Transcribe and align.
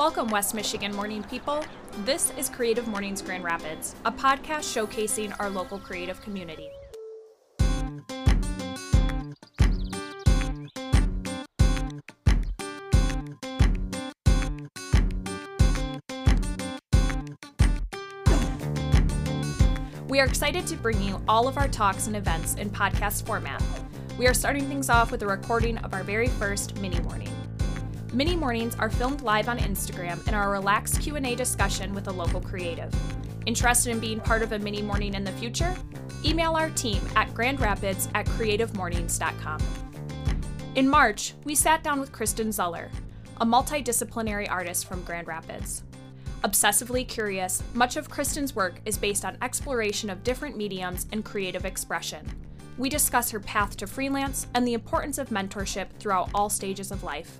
Welcome, 0.00 0.28
West 0.28 0.54
Michigan 0.54 0.96
morning 0.96 1.22
people. 1.24 1.62
This 2.06 2.32
is 2.38 2.48
Creative 2.48 2.88
Mornings 2.88 3.20
Grand 3.20 3.44
Rapids, 3.44 3.94
a 4.06 4.10
podcast 4.10 4.64
showcasing 4.74 5.38
our 5.38 5.50
local 5.50 5.78
creative 5.78 6.22
community. 6.22 6.70
We 20.08 20.18
are 20.18 20.24
excited 20.24 20.66
to 20.68 20.76
bring 20.76 21.02
you 21.02 21.22
all 21.28 21.46
of 21.46 21.58
our 21.58 21.68
talks 21.68 22.06
and 22.06 22.16
events 22.16 22.54
in 22.54 22.70
podcast 22.70 23.26
format. 23.26 23.62
We 24.18 24.26
are 24.26 24.32
starting 24.32 24.66
things 24.66 24.88
off 24.88 25.10
with 25.10 25.22
a 25.24 25.26
recording 25.26 25.76
of 25.76 25.92
our 25.92 26.04
very 26.04 26.28
first 26.28 26.80
mini 26.80 27.00
morning. 27.00 27.29
Mini 28.12 28.34
mornings 28.34 28.74
are 28.80 28.90
filmed 28.90 29.22
live 29.22 29.48
on 29.48 29.56
Instagram 29.58 30.26
and 30.26 30.34
are 30.34 30.48
a 30.48 30.58
relaxed 30.58 31.00
Q&A 31.00 31.36
discussion 31.36 31.94
with 31.94 32.08
a 32.08 32.12
local 32.12 32.40
creative. 32.40 32.92
Interested 33.46 33.90
in 33.92 34.00
being 34.00 34.18
part 34.18 34.42
of 34.42 34.50
a 34.50 34.58
mini 34.58 34.82
morning 34.82 35.14
in 35.14 35.22
the 35.22 35.30
future? 35.32 35.72
Email 36.24 36.56
our 36.56 36.70
team 36.70 37.00
at 37.14 37.32
grandrapids 37.34 38.10
at 38.16 38.26
creativemornings.com. 38.26 39.60
In 40.74 40.88
March, 40.88 41.34
we 41.44 41.54
sat 41.54 41.84
down 41.84 42.00
with 42.00 42.10
Kristen 42.10 42.48
Zuller, 42.48 42.90
a 43.40 43.46
multidisciplinary 43.46 44.50
artist 44.50 44.88
from 44.88 45.04
Grand 45.04 45.28
Rapids. 45.28 45.84
Obsessively 46.42 47.06
curious, 47.06 47.62
much 47.74 47.96
of 47.96 48.10
Kristen's 48.10 48.56
work 48.56 48.80
is 48.84 48.98
based 48.98 49.24
on 49.24 49.38
exploration 49.40 50.10
of 50.10 50.24
different 50.24 50.56
mediums 50.56 51.06
and 51.12 51.24
creative 51.24 51.64
expression. 51.64 52.28
We 52.76 52.88
discuss 52.88 53.30
her 53.30 53.40
path 53.40 53.76
to 53.76 53.86
freelance 53.86 54.48
and 54.54 54.66
the 54.66 54.74
importance 54.74 55.18
of 55.18 55.28
mentorship 55.28 55.90
throughout 56.00 56.30
all 56.34 56.50
stages 56.50 56.90
of 56.90 57.04
life. 57.04 57.38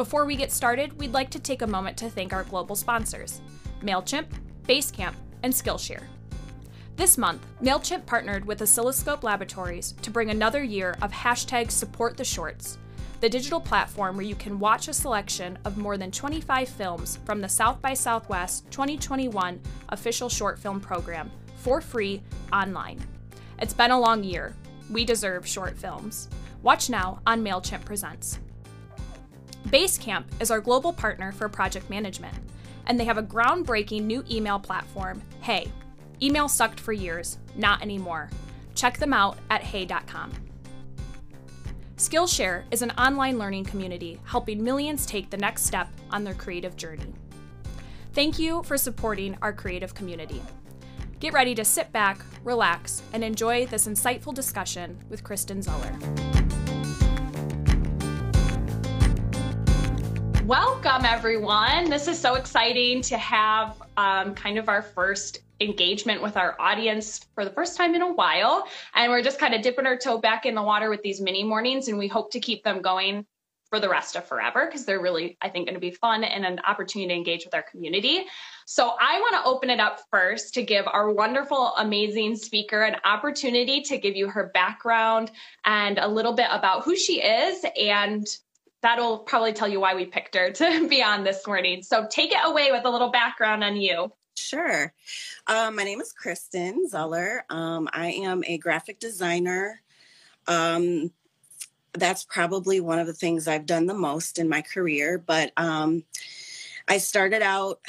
Before 0.00 0.24
we 0.24 0.34
get 0.34 0.50
started, 0.50 0.98
we'd 0.98 1.12
like 1.12 1.28
to 1.28 1.38
take 1.38 1.60
a 1.60 1.66
moment 1.66 1.98
to 1.98 2.08
thank 2.08 2.32
our 2.32 2.44
global 2.44 2.74
sponsors 2.74 3.42
MailChimp, 3.82 4.28
Basecamp, 4.66 5.12
and 5.42 5.52
Skillshare. 5.52 6.04
This 6.96 7.18
month, 7.18 7.44
MailChimp 7.62 8.06
partnered 8.06 8.46
with 8.46 8.62
Oscilloscope 8.62 9.22
Laboratories 9.22 9.92
to 10.00 10.10
bring 10.10 10.30
another 10.30 10.64
year 10.64 10.96
of 11.02 11.12
hashtag 11.12 11.70
support 11.70 12.16
the 12.16 12.24
shorts 12.24 12.78
the 13.20 13.28
digital 13.28 13.60
platform 13.60 14.16
where 14.16 14.24
you 14.24 14.36
can 14.36 14.58
watch 14.58 14.88
a 14.88 14.94
selection 14.94 15.58
of 15.66 15.76
more 15.76 15.98
than 15.98 16.10
25 16.10 16.66
films 16.66 17.18
from 17.26 17.42
the 17.42 17.48
South 17.50 17.82
by 17.82 17.92
Southwest 17.92 18.64
2021 18.70 19.60
official 19.90 20.30
short 20.30 20.58
film 20.58 20.80
program 20.80 21.30
for 21.56 21.82
free 21.82 22.22
online. 22.54 22.98
It's 23.58 23.74
been 23.74 23.90
a 23.90 24.00
long 24.00 24.24
year. 24.24 24.56
We 24.88 25.04
deserve 25.04 25.46
short 25.46 25.76
films. 25.76 26.30
Watch 26.62 26.88
now 26.88 27.20
on 27.26 27.44
MailChimp 27.44 27.84
Presents. 27.84 28.38
Basecamp 29.68 30.24
is 30.40 30.50
our 30.50 30.60
global 30.60 30.92
partner 30.92 31.32
for 31.32 31.48
project 31.48 31.88
management, 31.90 32.34
and 32.86 32.98
they 32.98 33.04
have 33.04 33.18
a 33.18 33.22
groundbreaking 33.22 34.02
new 34.02 34.24
email 34.30 34.58
platform, 34.58 35.22
Hey. 35.40 35.70
Email 36.22 36.48
sucked 36.48 36.78
for 36.78 36.92
years, 36.92 37.38
not 37.56 37.80
anymore. 37.80 38.28
Check 38.74 38.98
them 38.98 39.14
out 39.14 39.38
at 39.48 39.62
hey.com. 39.62 40.32
Skillshare 41.96 42.64
is 42.70 42.82
an 42.82 42.90
online 42.92 43.38
learning 43.38 43.64
community 43.64 44.20
helping 44.24 44.62
millions 44.62 45.06
take 45.06 45.30
the 45.30 45.36
next 45.36 45.64
step 45.64 45.88
on 46.10 46.24
their 46.24 46.34
creative 46.34 46.76
journey. 46.76 47.12
Thank 48.12 48.38
you 48.38 48.62
for 48.64 48.76
supporting 48.76 49.36
our 49.42 49.52
creative 49.52 49.94
community. 49.94 50.42
Get 51.20 51.34
ready 51.34 51.54
to 51.54 51.64
sit 51.64 51.92
back, 51.92 52.24
relax, 52.42 53.02
and 53.12 53.22
enjoy 53.22 53.66
this 53.66 53.86
insightful 53.86 54.34
discussion 54.34 54.98
with 55.10 55.22
Kristen 55.22 55.60
Zuller. 55.60 56.29
Welcome, 60.50 61.04
everyone. 61.04 61.90
This 61.90 62.08
is 62.08 62.18
so 62.18 62.34
exciting 62.34 63.02
to 63.02 63.16
have 63.16 63.80
um, 63.96 64.34
kind 64.34 64.58
of 64.58 64.68
our 64.68 64.82
first 64.82 65.42
engagement 65.60 66.20
with 66.20 66.36
our 66.36 66.60
audience 66.60 67.24
for 67.36 67.44
the 67.44 67.52
first 67.52 67.76
time 67.76 67.94
in 67.94 68.02
a 68.02 68.12
while. 68.12 68.66
And 68.96 69.12
we're 69.12 69.22
just 69.22 69.38
kind 69.38 69.54
of 69.54 69.62
dipping 69.62 69.86
our 69.86 69.96
toe 69.96 70.18
back 70.18 70.46
in 70.46 70.56
the 70.56 70.62
water 70.62 70.90
with 70.90 71.02
these 71.02 71.20
mini 71.20 71.44
mornings, 71.44 71.86
and 71.86 71.96
we 71.96 72.08
hope 72.08 72.32
to 72.32 72.40
keep 72.40 72.64
them 72.64 72.82
going 72.82 73.24
for 73.68 73.78
the 73.78 73.88
rest 73.88 74.16
of 74.16 74.26
forever 74.26 74.66
because 74.66 74.84
they're 74.84 75.00
really, 75.00 75.38
I 75.40 75.50
think, 75.50 75.68
going 75.68 75.74
to 75.74 75.80
be 75.80 75.92
fun 75.92 76.24
and 76.24 76.44
an 76.44 76.58
opportunity 76.66 77.10
to 77.10 77.14
engage 77.14 77.44
with 77.44 77.54
our 77.54 77.62
community. 77.62 78.24
So 78.66 78.94
I 79.00 79.20
want 79.20 79.34
to 79.34 79.48
open 79.48 79.70
it 79.70 79.78
up 79.78 80.00
first 80.10 80.52
to 80.54 80.64
give 80.64 80.84
our 80.88 81.12
wonderful, 81.12 81.76
amazing 81.76 82.34
speaker 82.34 82.82
an 82.82 82.96
opportunity 83.04 83.82
to 83.82 83.98
give 83.98 84.16
you 84.16 84.28
her 84.28 84.50
background 84.52 85.30
and 85.64 85.98
a 85.98 86.08
little 86.08 86.32
bit 86.32 86.48
about 86.50 86.82
who 86.82 86.96
she 86.96 87.22
is 87.22 87.64
and 87.80 88.26
that'll 88.82 89.18
probably 89.18 89.52
tell 89.52 89.68
you 89.68 89.80
why 89.80 89.94
we 89.94 90.06
picked 90.06 90.34
her 90.34 90.50
to 90.50 90.88
be 90.88 91.02
on 91.02 91.24
this 91.24 91.46
morning. 91.46 91.82
So 91.82 92.06
take 92.10 92.32
it 92.32 92.38
away 92.44 92.72
with 92.72 92.84
a 92.84 92.90
little 92.90 93.10
background 93.10 93.62
on 93.64 93.76
you. 93.76 94.12
Sure. 94.36 94.92
Um, 95.46 95.76
my 95.76 95.84
name 95.84 96.00
is 96.00 96.12
Kristen 96.12 96.88
Zeller. 96.88 97.44
Um, 97.50 97.88
I 97.92 98.12
am 98.12 98.42
a 98.46 98.58
graphic 98.58 98.98
designer. 98.98 99.82
Um, 100.46 101.12
that's 101.92 102.24
probably 102.24 102.80
one 102.80 102.98
of 102.98 103.06
the 103.06 103.12
things 103.12 103.48
I've 103.48 103.66
done 103.66 103.86
the 103.86 103.94
most 103.94 104.38
in 104.38 104.48
my 104.48 104.62
career. 104.62 105.18
But 105.18 105.52
um, 105.56 106.04
I 106.88 106.98
started 106.98 107.42
out 107.42 107.80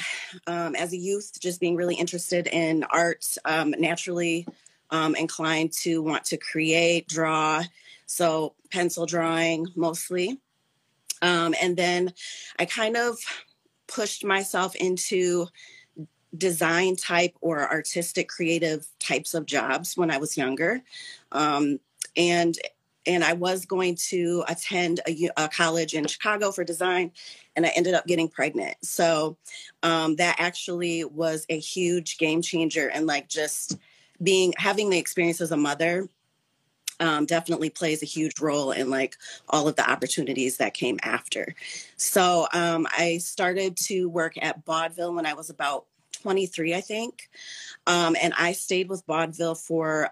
um, 0.46 0.74
as 0.74 0.92
a 0.92 0.96
youth 0.96 1.40
just 1.40 1.60
being 1.60 1.76
really 1.76 1.94
interested 1.94 2.48
in 2.48 2.84
art, 2.84 3.24
um, 3.44 3.74
naturally 3.78 4.46
inclined 4.92 5.72
to 5.72 6.02
want 6.02 6.26
to 6.26 6.36
create, 6.36 7.08
draw. 7.08 7.62
So, 8.04 8.54
pencil 8.70 9.06
drawing 9.06 9.68
mostly. 9.74 10.38
And 11.22 11.76
then 11.76 12.12
I 12.58 12.64
kind 12.64 12.96
of 12.96 13.18
pushed 13.86 14.24
myself 14.24 14.74
into 14.74 15.46
design 16.36 16.96
type 16.96 17.34
or 17.40 17.70
artistic 17.70 18.28
creative 18.28 18.86
types 18.98 19.34
of 19.34 19.46
jobs 19.46 19.96
when 19.96 20.10
I 20.10 20.18
was 20.18 20.36
younger. 20.36 20.82
Um, 21.30 21.78
and 22.16 22.56
and 23.04 23.24
I 23.24 23.32
was 23.32 23.64
going 23.64 23.96
to 24.10 24.44
attend 24.46 25.00
a, 25.08 25.28
a, 25.36 25.48
college 25.48 25.94
in 25.94 26.06
Chicago 26.06 26.52
for 26.52 26.62
design, 26.62 27.10
and 27.56 27.66
I 27.66 27.70
ended 27.70 27.94
up 27.94 28.06
getting 28.06 28.28
pregnant. 28.28 28.76
So 28.82 29.36
um, 29.82 30.14
that 30.16 30.36
actually 30.38 31.04
was 31.04 31.44
a 31.48 31.58
huge 31.58 32.18
game 32.18 32.42
changer, 32.42 32.88
and 32.88 33.06
like 33.06 33.28
just 33.28 33.76
being 34.22 34.54
having 34.56 34.90
the 34.90 34.98
experience 34.98 35.40
as 35.40 35.50
a 35.50 35.56
mother 35.56 36.08
um, 37.02 37.26
definitely 37.26 37.68
plays 37.68 38.02
a 38.02 38.06
huge 38.06 38.40
role 38.40 38.70
in 38.70 38.88
like 38.88 39.16
all 39.48 39.66
of 39.66 39.76
the 39.76 39.90
opportunities 39.90 40.56
that 40.58 40.72
came 40.72 40.98
after. 41.02 41.54
So 41.96 42.46
um, 42.54 42.86
I 42.96 43.18
started 43.18 43.76
to 43.88 44.08
work 44.08 44.34
at 44.40 44.64
Vaudeville 44.64 45.14
when 45.14 45.26
I 45.26 45.34
was 45.34 45.50
about 45.50 45.86
23, 46.22 46.74
I 46.74 46.80
think. 46.80 47.28
Um, 47.86 48.16
and 48.22 48.32
I 48.38 48.52
stayed 48.52 48.88
with 48.88 49.02
vaudeville 49.06 49.56
for 49.56 50.08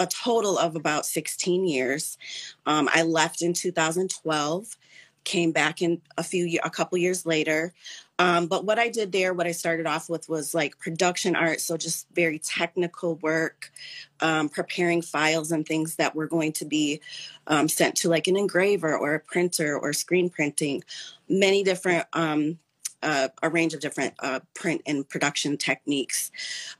a 0.00 0.06
total 0.06 0.58
of 0.58 0.74
about 0.74 1.06
16 1.06 1.66
years. 1.66 2.18
Um, 2.66 2.88
I 2.92 3.02
left 3.02 3.40
in 3.40 3.52
2012, 3.52 4.76
came 5.24 5.52
back 5.52 5.80
in 5.80 6.00
a 6.16 6.24
few 6.24 6.58
a 6.64 6.70
couple 6.70 6.98
years 6.98 7.24
later. 7.24 7.72
Um, 8.18 8.46
but 8.46 8.64
what 8.64 8.78
I 8.78 8.88
did 8.88 9.12
there, 9.12 9.32
what 9.32 9.46
I 9.46 9.52
started 9.52 9.86
off 9.86 10.10
with 10.10 10.28
was 10.28 10.54
like 10.54 10.78
production 10.78 11.36
art, 11.36 11.60
so 11.60 11.76
just 11.76 12.06
very 12.12 12.38
technical 12.38 13.14
work, 13.16 13.70
um, 14.20 14.48
preparing 14.48 15.02
files 15.02 15.52
and 15.52 15.64
things 15.64 15.96
that 15.96 16.16
were 16.16 16.26
going 16.26 16.52
to 16.54 16.64
be 16.64 17.00
um, 17.46 17.68
sent 17.68 17.96
to 17.98 18.08
like 18.08 18.26
an 18.26 18.36
engraver 18.36 18.96
or 18.96 19.14
a 19.14 19.20
printer 19.20 19.78
or 19.78 19.92
screen 19.92 20.30
printing, 20.30 20.82
many 21.28 21.62
different 21.62 22.06
um, 22.12 22.58
uh, 23.02 23.28
a 23.42 23.48
range 23.48 23.74
of 23.74 23.80
different 23.80 24.14
uh, 24.18 24.40
print 24.54 24.82
and 24.86 25.08
production 25.08 25.56
techniques. 25.56 26.32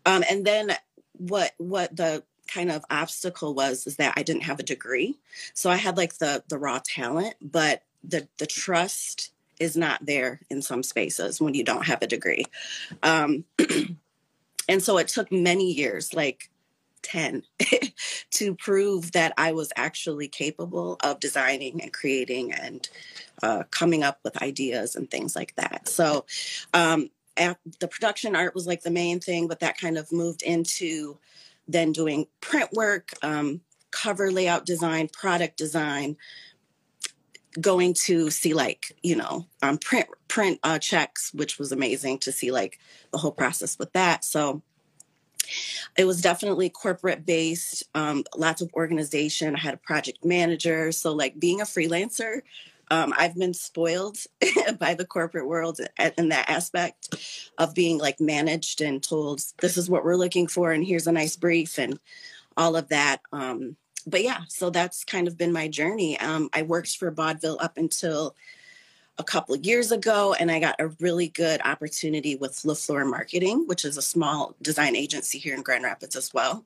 Um, 0.04 0.24
and 0.28 0.44
then 0.44 0.72
what 1.12 1.52
what 1.58 1.94
the 1.96 2.24
kind 2.52 2.70
of 2.70 2.84
obstacle 2.90 3.54
was 3.54 3.86
is 3.86 3.96
that 3.96 4.14
I 4.16 4.22
didn't 4.22 4.42
have 4.42 4.58
a 4.58 4.64
degree, 4.64 5.18
so 5.54 5.70
I 5.70 5.76
had 5.76 5.96
like 5.96 6.18
the 6.18 6.42
the 6.48 6.58
raw 6.58 6.80
talent, 6.82 7.34
but 7.40 7.82
the 8.02 8.26
the 8.38 8.46
trust 8.46 9.32
is 9.60 9.76
not 9.76 10.04
there 10.04 10.40
in 10.50 10.62
some 10.62 10.82
spaces 10.82 11.40
when 11.40 11.54
you 11.54 11.64
don't 11.64 11.86
have 11.86 12.02
a 12.02 12.06
degree. 12.06 12.44
Um, 13.02 13.44
and 14.68 14.82
so 14.82 14.98
it 14.98 15.08
took 15.08 15.32
many 15.32 15.72
years, 15.72 16.14
like 16.14 16.50
10 17.02 17.42
to 18.30 18.54
prove 18.54 19.12
that 19.12 19.32
I 19.36 19.52
was 19.52 19.72
actually 19.76 20.28
capable 20.28 20.96
of 21.02 21.20
designing 21.20 21.82
and 21.82 21.92
creating 21.92 22.52
and 22.52 22.88
uh, 23.42 23.64
coming 23.70 24.02
up 24.02 24.18
with 24.24 24.42
ideas 24.42 24.96
and 24.96 25.10
things 25.10 25.34
like 25.34 25.54
that. 25.56 25.88
So 25.88 26.26
um, 26.74 27.10
the 27.36 27.88
production 27.88 28.34
art 28.36 28.54
was 28.54 28.66
like 28.66 28.82
the 28.82 28.90
main 28.90 29.20
thing, 29.20 29.48
but 29.48 29.60
that 29.60 29.78
kind 29.78 29.96
of 29.96 30.12
moved 30.12 30.42
into 30.42 31.18
then 31.66 31.92
doing 31.92 32.26
print 32.40 32.72
work, 32.72 33.10
um, 33.22 33.60
cover 33.90 34.30
layout 34.30 34.66
design, 34.66 35.08
product 35.08 35.56
design, 35.56 36.16
going 37.60 37.94
to 37.94 38.30
see 38.30 38.54
like 38.54 38.96
you 39.02 39.16
know 39.16 39.46
um, 39.62 39.78
print 39.78 40.08
print 40.28 40.58
uh, 40.62 40.78
checks, 40.78 41.32
which 41.34 41.58
was 41.58 41.72
amazing 41.72 42.18
to 42.20 42.32
see 42.32 42.50
like 42.50 42.78
the 43.10 43.18
whole 43.18 43.32
process 43.32 43.78
with 43.78 43.92
that. 43.92 44.24
So 44.24 44.62
it 45.96 46.04
was 46.04 46.20
definitely 46.20 46.68
corporate 46.68 47.24
based, 47.24 47.84
um, 47.94 48.24
lots 48.36 48.60
of 48.60 48.70
organization. 48.74 49.56
I 49.56 49.60
had 49.60 49.74
a 49.74 49.78
project 49.78 50.24
manager. 50.24 50.92
So, 50.92 51.12
like 51.14 51.40
being 51.40 51.60
a 51.60 51.64
freelancer 51.64 52.42
um, 52.90 53.12
I've 53.16 53.36
been 53.36 53.54
spoiled 53.54 54.18
by 54.78 54.94
the 54.94 55.06
corporate 55.06 55.46
world 55.46 55.80
in 56.16 56.28
that 56.30 56.48
aspect 56.48 57.14
of 57.58 57.74
being 57.74 57.98
like 57.98 58.20
managed 58.20 58.80
and 58.80 59.02
told 59.02 59.42
this 59.60 59.76
is 59.76 59.90
what 59.90 60.04
we're 60.04 60.16
looking 60.16 60.46
for 60.46 60.72
and 60.72 60.84
here's 60.84 61.06
a 61.06 61.12
nice 61.12 61.36
brief 61.36 61.78
and 61.78 61.98
all 62.56 62.76
of 62.76 62.88
that. 62.88 63.20
Um, 63.32 63.76
but 64.06 64.22
yeah, 64.22 64.40
so 64.48 64.70
that's 64.70 65.04
kind 65.04 65.28
of 65.28 65.36
been 65.36 65.52
my 65.52 65.68
journey. 65.68 66.18
Um, 66.18 66.48
I 66.52 66.62
worked 66.62 66.96
for 66.96 67.10
Vaudeville 67.10 67.58
up 67.60 67.76
until 67.76 68.34
a 69.18 69.24
couple 69.24 69.54
of 69.54 69.66
years 69.66 69.90
ago, 69.90 70.34
and 70.38 70.50
I 70.50 70.60
got 70.60 70.76
a 70.78 70.88
really 71.00 71.28
good 71.28 71.60
opportunity 71.64 72.36
with 72.36 72.52
LaFleur 72.62 73.08
Marketing, 73.08 73.66
which 73.66 73.84
is 73.84 73.96
a 73.96 74.02
small 74.02 74.54
design 74.62 74.94
agency 74.94 75.38
here 75.38 75.54
in 75.54 75.62
Grand 75.62 75.84
Rapids 75.84 76.14
as 76.14 76.32
well. 76.32 76.64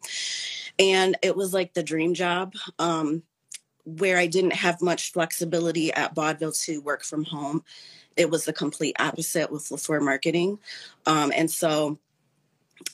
And 0.78 1.16
it 1.22 1.34
was 1.34 1.54
like 1.54 1.72
the 1.72 1.82
dream 1.82 2.14
job. 2.14 2.54
Um, 2.78 3.22
where 3.84 4.16
I 4.16 4.26
didn't 4.26 4.52
have 4.52 4.80
much 4.80 5.12
flexibility 5.12 5.92
at 5.92 6.14
Vaudeville 6.14 6.52
to 6.52 6.80
work 6.80 7.02
from 7.02 7.24
home, 7.24 7.64
it 8.16 8.30
was 8.30 8.44
the 8.44 8.52
complete 8.52 8.94
opposite 9.00 9.50
with 9.50 9.64
LaFleur 9.64 10.00
Marketing. 10.00 10.58
Um, 11.06 11.32
and 11.34 11.50
so 11.50 11.98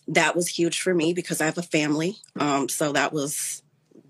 that 0.09 0.37
was 0.37 0.49
huge 0.49 0.81
for 0.81 0.95
me 0.95 1.13
because 1.13 1.41
I 1.41 1.47
have 1.47 1.59
a 1.59 1.63
family. 1.63 2.17
Um, 2.39 2.69
so 2.69 2.93
that 2.93 3.13
was 3.13 3.63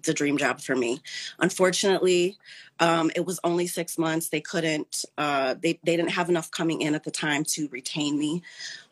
the 0.05 0.15
dream 0.15 0.39
job 0.39 0.61
for 0.61 0.77
me. 0.77 1.01
Unfortunately, 1.39 2.37
um, 2.81 3.11
it 3.17 3.25
was 3.27 3.41
only 3.45 3.67
six 3.67 3.99
months. 3.99 4.29
They 4.29 4.41
couldn't, 4.41 5.05
uh, 5.17 5.55
they, 5.55 5.81
they 5.83 5.97
didn't 5.97 6.13
have 6.13 6.29
enough 6.29 6.51
coming 6.51 6.83
in 6.83 6.95
at 6.95 7.05
the 7.05 7.11
time 7.11 7.45
to 7.45 7.69
retain 7.69 8.19
me. 8.19 8.43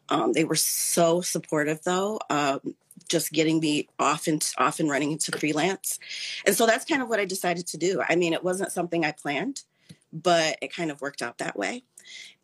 Um, 0.09 0.33
they 0.33 0.45
were 0.45 0.57
so 0.57 1.21
supportive 1.21 1.83
though. 1.83 2.21
Um, 2.31 2.75
just 3.09 3.33
getting 3.33 3.61
me 3.61 3.89
off 3.99 4.27
and 4.27 4.49
off 4.59 4.81
and 4.81 4.91
running 4.91 5.13
into 5.13 5.37
freelance. 5.39 5.99
And 6.45 6.57
so 6.57 6.67
that's 6.67 6.85
kind 6.85 7.03
of 7.03 7.09
what 7.09 7.21
I 7.21 7.25
decided 7.25 7.67
to 7.69 7.77
do. 7.77 8.03
I 8.07 8.17
mean, 8.17 8.33
it 8.33 8.43
wasn't 8.43 8.73
something 8.73 9.05
I 9.05 9.13
planned, 9.13 9.63
but 10.13 10.57
it 10.63 10.75
kind 10.75 10.91
of 10.91 11.01
worked 11.01 11.23
out 11.23 11.39
that 11.39 11.57
way. 11.57 11.85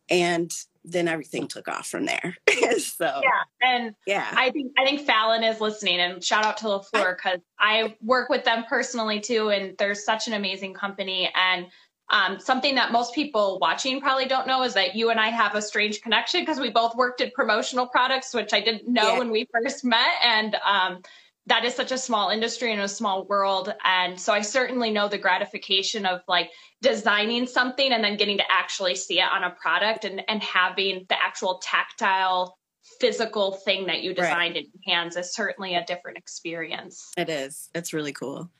And 0.08 0.52
then 0.84 1.08
everything 1.08 1.48
took 1.48 1.68
off 1.68 1.86
from 1.86 2.06
there. 2.06 2.36
so 2.78 3.20
yeah, 3.22 3.42
and 3.62 3.94
yeah, 4.06 4.26
I 4.32 4.50
think 4.50 4.72
I 4.78 4.84
think 4.84 5.02
Fallon 5.02 5.44
is 5.44 5.60
listening, 5.60 6.00
and 6.00 6.22
shout 6.22 6.44
out 6.44 6.56
to 6.58 6.66
LaFleur 6.66 7.16
because 7.16 7.40
I, 7.58 7.82
I 7.82 7.96
work 8.02 8.28
with 8.28 8.44
them 8.44 8.64
personally 8.68 9.20
too, 9.20 9.50
and 9.50 9.76
they're 9.78 9.94
such 9.94 10.28
an 10.28 10.34
amazing 10.34 10.74
company. 10.74 11.30
And 11.34 11.66
um, 12.10 12.38
something 12.38 12.74
that 12.74 12.92
most 12.92 13.14
people 13.14 13.58
watching 13.60 14.00
probably 14.00 14.26
don't 14.26 14.46
know 14.46 14.62
is 14.62 14.74
that 14.74 14.94
you 14.94 15.10
and 15.10 15.18
I 15.18 15.28
have 15.28 15.54
a 15.54 15.62
strange 15.62 16.02
connection 16.02 16.42
because 16.42 16.60
we 16.60 16.70
both 16.70 16.94
worked 16.94 17.20
in 17.20 17.30
promotional 17.30 17.86
products, 17.86 18.34
which 18.34 18.52
I 18.52 18.60
didn't 18.60 18.86
know 18.86 19.12
yeah. 19.12 19.18
when 19.18 19.30
we 19.30 19.48
first 19.52 19.84
met. 19.84 20.12
And 20.22 20.56
um, 20.56 21.02
that 21.46 21.64
is 21.64 21.74
such 21.74 21.92
a 21.92 21.98
small 21.98 22.30
industry 22.30 22.72
and 22.72 22.80
a 22.80 22.88
small 22.88 23.24
world. 23.26 23.74
And 23.84 24.18
so 24.18 24.32
I 24.32 24.42
certainly 24.42 24.90
know 24.90 25.08
the 25.08 25.18
gratification 25.18 26.06
of 26.06 26.20
like 26.28 26.50
designing 26.80 27.46
something 27.46 27.92
and 27.92 28.02
then 28.02 28.16
getting 28.16 28.38
to 28.38 28.44
actually 28.50 28.94
see 28.94 29.18
it 29.18 29.26
on 29.30 29.44
a 29.44 29.50
product 29.50 30.04
and, 30.04 30.22
and 30.28 30.42
having 30.42 31.06
the 31.08 31.20
actual 31.20 31.60
tactile 31.62 32.58
physical 33.00 33.52
thing 33.52 33.86
that 33.86 34.02
you 34.02 34.14
designed 34.14 34.54
right. 34.54 34.64
in 34.64 34.70
your 34.72 34.94
hands 34.94 35.16
is 35.16 35.34
certainly 35.34 35.74
a 35.74 35.84
different 35.84 36.18
experience. 36.18 37.12
It 37.16 37.28
is. 37.28 37.70
It's 37.74 37.92
really 37.92 38.12
cool. 38.12 38.50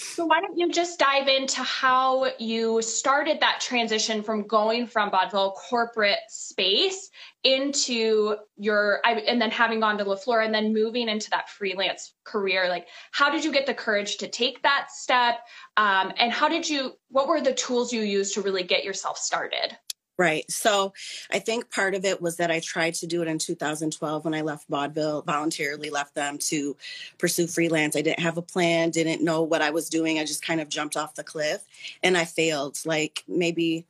So 0.00 0.24
why 0.24 0.40
don't 0.40 0.56
you 0.56 0.70
just 0.70 0.98
dive 0.98 1.28
into 1.28 1.62
how 1.62 2.30
you 2.38 2.80
started 2.80 3.40
that 3.40 3.60
transition 3.60 4.22
from 4.22 4.46
going 4.46 4.86
from 4.86 5.10
vaudeville 5.10 5.52
corporate 5.52 6.18
space 6.28 7.10
into 7.44 8.36
your 8.56 9.00
and 9.04 9.40
then 9.40 9.50
having 9.50 9.80
gone 9.80 9.98
to 9.98 10.04
LaFleur 10.04 10.44
and 10.44 10.54
then 10.54 10.72
moving 10.72 11.08
into 11.08 11.28
that 11.30 11.50
freelance 11.50 12.14
career? 12.24 12.68
Like 12.68 12.86
how 13.12 13.30
did 13.30 13.44
you 13.44 13.52
get 13.52 13.66
the 13.66 13.74
courage 13.74 14.16
to 14.18 14.28
take 14.28 14.62
that 14.62 14.90
step? 14.90 15.40
Um, 15.76 16.12
and 16.18 16.32
how 16.32 16.48
did 16.48 16.68
you 16.68 16.92
what 17.10 17.28
were 17.28 17.40
the 17.40 17.54
tools 17.54 17.92
you 17.92 18.00
used 18.00 18.34
to 18.34 18.42
really 18.42 18.62
get 18.62 18.84
yourself 18.84 19.18
started 19.18 19.76
Right. 20.20 20.44
So 20.50 20.92
I 21.32 21.38
think 21.38 21.70
part 21.70 21.94
of 21.94 22.04
it 22.04 22.20
was 22.20 22.36
that 22.36 22.50
I 22.50 22.60
tried 22.60 22.92
to 22.96 23.06
do 23.06 23.22
it 23.22 23.28
in 23.28 23.38
2012 23.38 24.22
when 24.22 24.34
I 24.34 24.42
left 24.42 24.68
vaudeville, 24.68 25.22
voluntarily 25.22 25.88
left 25.88 26.14
them 26.14 26.36
to 26.40 26.76
pursue 27.16 27.46
freelance. 27.46 27.96
I 27.96 28.02
didn't 28.02 28.20
have 28.20 28.36
a 28.36 28.42
plan, 28.42 28.90
didn't 28.90 29.24
know 29.24 29.40
what 29.40 29.62
I 29.62 29.70
was 29.70 29.88
doing. 29.88 30.18
I 30.18 30.26
just 30.26 30.44
kind 30.44 30.60
of 30.60 30.68
jumped 30.68 30.94
off 30.94 31.14
the 31.14 31.24
cliff 31.24 31.64
and 32.02 32.18
I 32.18 32.26
failed. 32.26 32.78
Like 32.84 33.24
maybe 33.26 33.86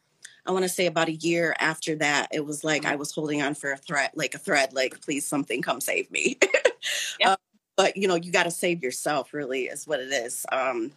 I 0.46 0.52
want 0.52 0.62
to 0.62 0.68
say 0.68 0.86
about 0.86 1.08
a 1.08 1.14
year 1.14 1.56
after 1.58 1.96
that, 1.96 2.28
it 2.32 2.46
was 2.46 2.62
like 2.62 2.84
I 2.84 2.94
was 2.94 3.12
holding 3.12 3.42
on 3.42 3.56
for 3.56 3.72
a 3.72 3.76
threat, 3.76 4.12
like 4.16 4.36
a 4.36 4.38
thread, 4.38 4.72
like, 4.72 5.00
please, 5.00 5.26
something 5.26 5.62
come 5.62 5.80
save 5.80 6.08
me. 6.12 6.38
yep. 7.18 7.28
uh, 7.28 7.36
but, 7.74 7.96
you 7.96 8.06
know, 8.06 8.14
you 8.14 8.30
got 8.30 8.44
to 8.44 8.52
save 8.52 8.84
yourself, 8.84 9.34
really, 9.34 9.64
is 9.64 9.84
what 9.84 9.98
it 9.98 10.12
is. 10.12 10.46
Um, 10.52 10.92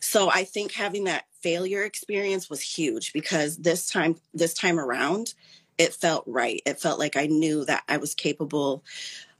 so 0.00 0.30
I 0.30 0.44
think 0.44 0.72
having 0.72 1.04
that 1.04 1.24
failure 1.42 1.84
experience 1.84 2.50
was 2.50 2.60
huge 2.60 3.12
because 3.12 3.56
this 3.58 3.88
time 3.88 4.16
this 4.34 4.54
time 4.54 4.78
around 4.78 5.34
it 5.78 5.94
felt 5.94 6.24
right. 6.26 6.60
It 6.66 6.80
felt 6.80 6.98
like 6.98 7.16
I 7.16 7.26
knew 7.26 7.64
that 7.64 7.84
I 7.88 7.96
was 7.98 8.14
capable 8.14 8.84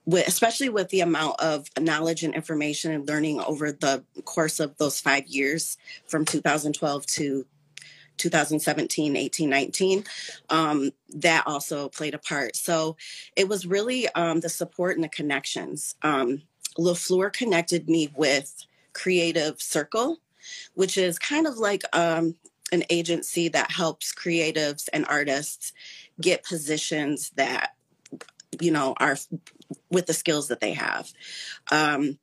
with, 0.07 0.27
especially 0.27 0.69
with 0.69 0.89
the 0.89 1.01
amount 1.01 1.41
of 1.41 1.67
knowledge 1.79 2.23
and 2.23 2.35
information 2.35 2.93
and 2.93 3.07
learning 3.07 3.41
over 3.41 3.73
the 3.73 4.05
course 4.25 4.61
of 4.61 4.77
those 4.79 5.01
5 5.01 5.27
years 5.27 5.77
from 6.07 6.25
2012 6.25 7.07
to 7.07 7.47
2017 8.17 9.15
18 9.15 9.49
19 9.49 10.05
um, 10.51 10.91
that 11.09 11.45
also 11.47 11.89
played 11.89 12.15
a 12.15 12.19
part 12.19 12.57
so 12.57 12.97
it 13.37 13.49
was 13.49 13.65
really 13.65 14.09
um, 14.09 14.41
the 14.41 14.49
support 14.49 14.97
and 14.97 15.05
the 15.05 15.09
connections 15.09 15.95
um, 16.03 16.43
lafleur 16.77 17.33
connected 17.33 17.89
me 17.89 18.11
with 18.17 18.67
creative 18.99 19.61
circle 19.61 20.19
which 20.75 20.97
is 20.97 21.19
kind 21.19 21.47
of 21.47 21.59
like 21.59 21.83
um, 21.93 22.35
an 22.73 22.85
agency 22.91 23.49
that 23.49 23.71
helps 23.71 24.15
creatives 24.15 24.89
and 24.93 25.07
artists 25.09 25.73
get 26.21 26.45
positions 26.45 27.31
that 27.37 27.75
you 28.61 28.71
know 28.71 28.95
are 28.99 29.17
with 29.91 30.07
the 30.07 30.15
skills 30.15 30.49
that 30.49 30.61
they 30.61 30.73
have. 30.73 31.13
Um, 31.71 32.19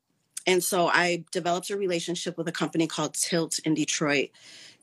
and 0.48 0.63
so 0.63 0.88
i 0.88 1.24
developed 1.31 1.72
a 1.72 1.77
relationship 1.77 2.38
with 2.38 2.48
a 2.48 2.51
company 2.51 2.86
called 2.86 3.16
tilt 3.16 3.57
in 3.66 3.74
detroit 3.74 4.30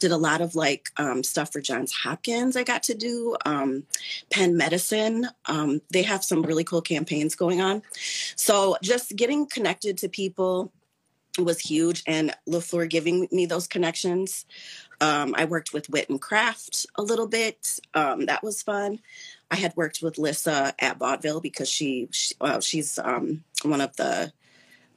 did 0.01 0.11
a 0.11 0.17
lot 0.17 0.41
of 0.41 0.57
like 0.57 0.91
um, 0.97 1.23
stuff 1.23 1.53
for 1.53 1.61
johns 1.61 1.93
hopkins 1.93 2.57
i 2.57 2.65
got 2.65 2.83
to 2.83 2.95
do 2.95 3.37
um, 3.45 3.85
penn 4.31 4.57
medicine. 4.57 5.29
Um, 5.47 5.81
they 5.91 6.03
have 6.03 6.25
some 6.25 6.43
really 6.43 6.65
cool 6.65 6.83
campaigns 6.83 7.35
going 7.37 7.61
on. 7.61 7.83
So 8.35 8.77
just 8.83 9.15
getting 9.15 9.47
connected 9.47 9.99
to 9.99 10.09
people 10.09 10.73
was 11.39 11.61
huge 11.61 12.03
and 12.07 12.35
LaFleur 12.49 12.89
giving 12.89 13.29
me 13.33 13.47
those 13.47 13.67
connections. 13.67 14.45
Um, 15.01 15.35
I 15.37 15.47
worked 15.47 15.73
with 15.73 15.89
Wit 15.89 16.11
and 16.11 16.21
Craft 16.21 16.87
a 16.95 17.03
little 17.03 17.27
bit. 17.27 17.81
Um, 17.95 18.27
that 18.27 18.43
was 18.43 18.63
fun. 18.63 19.01
I 19.51 19.57
had 19.57 19.75
worked 19.77 20.03
with 20.03 20.19
Lissa 20.19 20.75
at 20.79 20.99
Vaudeville 20.99 21.41
because 21.41 21.69
she, 21.69 22.09
she 22.11 22.35
well, 22.41 22.61
she's 22.61 22.99
um, 22.99 23.45
one 23.63 23.81
of 23.81 23.97
the 23.97 24.33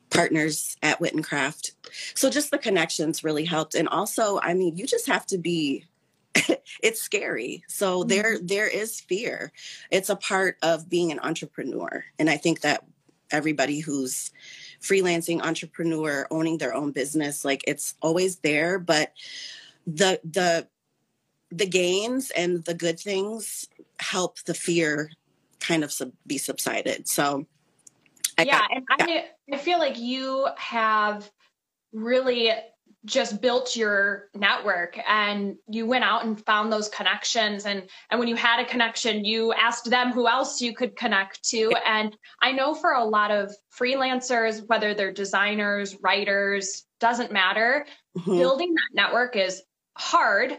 partners 0.09 0.77
at 0.83 1.01
Wit 1.01 1.13
and 1.13 1.23
Craft. 1.23 1.71
So 2.13 2.29
just 2.29 2.51
the 2.51 2.57
connections 2.57 3.23
really 3.23 3.45
helped. 3.45 3.75
And 3.75 3.87
also, 3.87 4.39
I 4.39 4.53
mean, 4.53 4.77
you 4.77 4.85
just 4.85 5.07
have 5.07 5.25
to 5.27 5.37
be 5.37 5.85
it's 6.83 7.01
scary. 7.01 7.63
So 7.67 7.99
mm-hmm. 7.99 8.09
there 8.09 8.37
there 8.41 8.67
is 8.67 8.99
fear. 8.99 9.51
It's 9.91 10.09
a 10.09 10.15
part 10.15 10.57
of 10.61 10.89
being 10.89 11.11
an 11.11 11.19
entrepreneur. 11.19 12.03
And 12.19 12.29
I 12.29 12.37
think 12.37 12.61
that 12.61 12.83
everybody 13.35 13.79
who's 13.79 14.31
freelancing 14.81 15.41
entrepreneur 15.41 16.27
owning 16.31 16.57
their 16.57 16.73
own 16.73 16.91
business 16.91 17.45
like 17.45 17.63
it's 17.67 17.95
always 18.01 18.37
there 18.37 18.79
but 18.79 19.13
the 19.87 20.19
the 20.23 20.67
the 21.51 21.65
gains 21.65 22.31
and 22.31 22.63
the 22.65 22.73
good 22.73 22.99
things 22.99 23.67
help 23.99 24.39
the 24.41 24.53
fear 24.53 25.09
kind 25.59 25.83
of 25.83 25.91
sub- 25.91 26.11
be 26.25 26.37
subsided 26.37 27.07
so 27.07 27.45
I 28.37 28.43
yeah 28.43 28.59
got, 28.59 28.71
and 28.75 28.85
yeah. 29.07 29.21
I, 29.51 29.55
I 29.55 29.57
feel 29.57 29.79
like 29.79 29.97
you 29.97 30.47
have 30.57 31.29
really 31.93 32.51
just 33.05 33.41
built 33.41 33.75
your 33.75 34.29
network 34.33 34.97
and 35.07 35.55
you 35.69 35.85
went 35.85 36.03
out 36.03 36.25
and 36.25 36.43
found 36.45 36.71
those 36.71 36.89
connections. 36.89 37.65
And 37.65 37.83
and 38.09 38.19
when 38.19 38.27
you 38.27 38.35
had 38.35 38.59
a 38.59 38.65
connection 38.65 39.23
you 39.23 39.53
asked 39.53 39.89
them 39.89 40.11
who 40.11 40.27
else 40.27 40.61
you 40.61 40.75
could 40.75 40.95
connect 40.95 41.43
to. 41.49 41.71
And 41.85 42.17
i 42.41 42.51
know 42.51 42.73
for 42.73 42.91
a 42.91 43.03
lot 43.03 43.31
of 43.31 43.53
freelancers 43.77 44.67
whether 44.67 44.93
they're 44.93 45.13
designers 45.13 45.95
writers 46.01 46.83
doesn't 46.99 47.31
matter. 47.31 47.85
Mm-hmm. 48.17 48.37
building 48.37 48.73
that 48.73 49.01
network 49.01 49.35
is 49.35 49.61
hard 49.97 50.57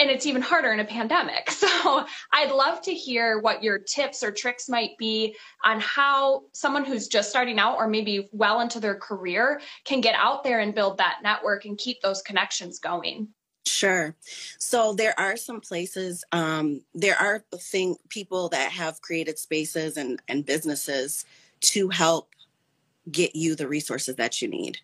and 0.00 0.10
it's 0.10 0.26
even 0.26 0.42
harder 0.42 0.72
in 0.72 0.80
a 0.80 0.84
pandemic. 0.84 1.50
So 1.78 2.06
I'd 2.32 2.50
love 2.50 2.80
to 2.82 2.94
hear 2.94 3.40
what 3.40 3.62
your 3.62 3.78
tips 3.78 4.22
or 4.22 4.32
tricks 4.32 4.68
might 4.68 4.96
be 4.98 5.36
on 5.64 5.80
how 5.80 6.44
someone 6.52 6.84
who's 6.84 7.08
just 7.08 7.30
starting 7.30 7.58
out 7.58 7.76
or 7.76 7.86
maybe 7.88 8.28
well 8.32 8.60
into 8.60 8.80
their 8.80 8.94
career 8.94 9.60
can 9.84 10.00
get 10.00 10.14
out 10.14 10.44
there 10.44 10.60
and 10.60 10.74
build 10.74 10.98
that 10.98 11.18
network 11.22 11.66
and 11.66 11.76
keep 11.76 12.00
those 12.00 12.22
connections 12.22 12.78
going. 12.78 13.28
Sure. 13.66 14.14
So 14.58 14.94
there 14.94 15.18
are 15.18 15.36
some 15.36 15.60
places, 15.60 16.24
um, 16.32 16.82
there 16.94 17.16
are 17.16 17.44
thing, 17.56 17.96
people 18.08 18.48
that 18.50 18.72
have 18.72 19.02
created 19.02 19.38
spaces 19.38 19.96
and, 19.96 20.20
and 20.26 20.44
businesses 20.46 21.24
to 21.60 21.88
help 21.90 22.30
get 23.10 23.36
you 23.36 23.54
the 23.54 23.68
resources 23.68 24.16
that 24.16 24.40
you 24.40 24.48
need. 24.48 24.78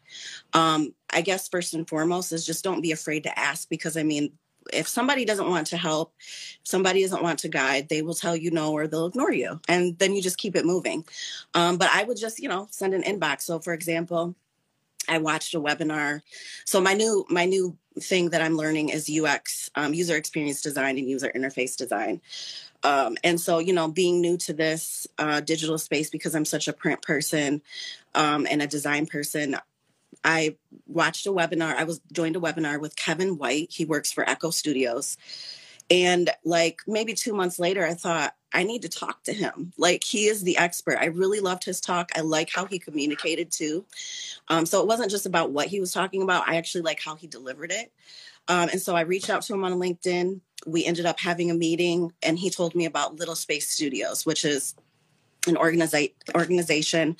Um, 0.53 0.95
I 1.11 1.21
guess 1.23 1.49
first 1.49 1.75
and 1.75 1.89
foremost 1.89 2.33
is 2.33 2.47
just 2.47 2.65
don't 2.65 2.83
be 2.83 2.93
afraid 2.93 3.25
to 3.25 3.39
ask 3.39 3.69
because 3.69 3.97
I 3.97 4.03
mean, 4.03 4.33
if 4.73 4.89
somebody 4.89 5.25
doesn't 5.25 5.49
want 5.49 5.69
to 5.69 5.77
help, 5.77 6.15
somebody 6.63 7.03
doesn't 7.03 7.23
want 7.23 7.41
to 7.41 7.49
guide, 7.49 7.89
they 7.89 8.03
will 8.03 8.15
tell 8.15 8.37
you 8.37 8.51
no 8.51 8.73
or 8.73 8.87
they'll 8.87 9.07
ignore 9.07 9.33
you. 9.33 9.61
And 9.69 9.99
then 9.99 10.15
you 10.15 10.23
just 10.23 10.39
keep 10.39 10.57
it 10.57 10.65
moving. 10.65 11.05
Um, 11.55 11.77
but 11.77 11.91
I 11.93 12.05
would 12.05 12.17
just, 12.17 12.41
you 12.41 12.49
know, 12.49 12.69
send 12.71 12.95
an 12.95 13.03
inbox. 13.03 13.43
So 13.43 13.59
for 13.59 13.73
example, 13.73 14.35
I 15.09 15.19
watched 15.19 15.55
a 15.55 15.61
webinar. 15.61 16.23
So 16.65 16.81
my 16.81 16.95
new 16.95 17.27
my 17.29 17.45
new 17.45 17.77
thing 18.01 18.31
that 18.31 18.43
I'm 18.43 18.57
learning 18.57 18.89
is 18.89 19.11
UX, 19.11 19.71
um, 19.75 19.95
user 19.95 20.17
experience 20.17 20.63
design 20.63 20.99
and 20.99 21.09
user 21.09 21.31
interface 21.35 21.77
design. 21.77 22.21
Um, 22.83 23.17
and 23.25 23.41
so, 23.41 23.59
you 23.59 23.73
know, 23.73 23.89
being 23.89 24.21
new 24.21 24.37
to 24.39 24.53
this 24.53 25.07
uh, 25.19 25.41
digital 25.41 25.79
space 25.79 26.11
because 26.11 26.35
I'm 26.35 26.45
such 26.45 26.69
a 26.69 26.73
print 26.73 27.01
person 27.03 27.63
um, 28.15 28.47
and 28.51 28.61
a 28.61 28.67
design 28.67 29.07
person, 29.07 29.57
I 30.23 30.57
watched 30.87 31.27
a 31.27 31.33
webinar. 31.33 31.75
I 31.75 31.85
was 31.85 32.01
joined 32.13 32.37
a 32.37 32.41
webinar 32.41 32.81
with 32.81 32.97
Kevin 32.97 33.39
White. 33.39 33.69
He 33.71 33.85
works 33.85 34.13
for 34.13 34.29
Echo 34.29 34.51
Studios. 34.51 35.17
And 35.91 36.31
like 36.45 36.81
maybe 36.87 37.15
two 37.15 37.35
months 37.35 37.59
later, 37.59 37.85
I 37.87 37.95
thought, 37.95 38.35
I 38.53 38.63
need 38.63 38.83
to 38.83 38.89
talk 38.89 39.25
to 39.25 39.33
him. 39.33 39.73
Like 39.77 40.05
he 40.05 40.27
is 40.27 40.43
the 40.43 40.57
expert. 40.57 40.99
I 40.99 41.07
really 41.07 41.41
loved 41.41 41.65
his 41.65 41.81
talk. 41.81 42.11
I 42.15 42.21
like 42.21 42.51
how 42.55 42.67
he 42.67 42.79
communicated 42.79 43.51
too. 43.51 43.85
Um, 44.49 44.65
so 44.65 44.81
it 44.81 44.87
wasn't 44.87 45.11
just 45.11 45.27
about 45.27 45.51
what 45.51 45.67
he 45.67 45.81
was 45.81 45.93
talking 45.93 46.23
about. 46.23 46.49
I 46.49 46.57
actually 46.57 46.83
like 46.83 47.03
how 47.03 47.17
he 47.17 47.27
delivered 47.27 47.73
it. 47.73 47.93
Um, 48.47 48.69
and 48.71 48.81
so 48.81 48.95
I 48.95 49.01
reached 49.03 49.29
out 49.29 49.43
to 49.43 49.55
him 49.55 49.65
on 49.65 49.73
LinkedIn. 49.73 50.41
We 50.67 50.85
ended 50.85 51.07
up 51.07 51.19
having 51.19 51.51
a 51.51 51.55
meeting, 51.55 52.13
and 52.23 52.39
he 52.39 52.51
told 52.51 52.75
me 52.75 52.85
about 52.85 53.17
Little 53.17 53.35
Space 53.35 53.69
Studios, 53.69 54.25
which 54.25 54.45
is 54.45 54.75
an 55.47 55.57
organiza- 55.57 56.13
organization 56.35 57.17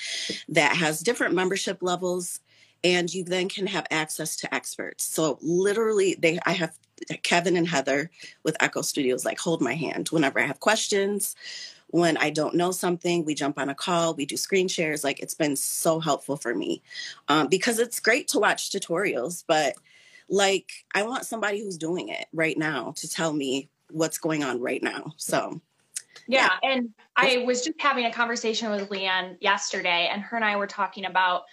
that 0.49 0.77
has 0.77 1.01
different 1.01 1.35
membership 1.35 1.79
levels 1.83 2.41
and 2.85 3.13
you 3.13 3.25
then 3.25 3.49
can 3.49 3.67
have 3.67 3.87
access 3.91 4.37
to 4.37 4.55
experts. 4.55 5.05
So 5.05 5.39
literally 5.41 6.15
they 6.19 6.39
I 6.45 6.53
have 6.53 6.77
Kevin 7.23 7.57
and 7.57 7.67
Heather 7.67 8.11
with 8.45 8.57
Echo 8.61 8.83
Studios 8.83 9.25
like 9.25 9.41
hold 9.41 9.61
my 9.61 9.75
hand 9.75 10.09
whenever 10.11 10.39
I 10.39 10.47
have 10.47 10.61
questions. 10.61 11.35
When 11.89 12.17
I 12.17 12.31
don't 12.31 12.55
know 12.55 12.73
something, 12.73 13.25
we 13.25 13.35
jump 13.35 13.59
on 13.59 13.69
a 13.69 13.75
call, 13.75 14.15
we 14.15 14.27
do 14.27 14.37
screen 14.37 14.69
shares. 14.69 15.03
Like 15.03 15.21
it's 15.21 15.35
been 15.35 15.57
so 15.57 15.99
helpful 15.99 16.37
for 16.37 16.55
me 16.55 16.83
um, 17.29 17.49
because 17.49 17.79
it's 17.79 18.01
great 18.01 18.29
to 18.29 18.39
watch 18.39 18.71
tutorials, 18.71 19.45
but 19.47 19.75
like 20.29 20.71
I 20.95 21.05
want 21.05 21.25
somebody 21.25 21.61
who's 21.61 21.79
doing 21.79 22.09
it 22.09 22.27
right 22.33 22.59
now 22.59 22.93
to 22.97 23.09
tell 23.09 23.33
me 23.33 23.69
what's 23.91 24.19
going 24.19 24.45
on 24.45 24.61
right 24.61 24.83
now. 24.83 25.15
So 25.17 25.61
yeah, 26.27 26.51
yeah. 26.63 26.71
and 26.71 26.91
I 27.17 27.39
was 27.47 27.63
just 27.63 27.81
having 27.81 28.07
a 28.07 28.13
conversation 28.13 28.71
with 28.71 28.89
Leanne 28.89 29.37
yesterday, 29.41 30.09
and 30.11 30.23
her 30.23 30.37
and 30.37 30.45
I 30.45 30.57
were 30.57 30.67
talking 30.67 31.05
about 31.05 31.45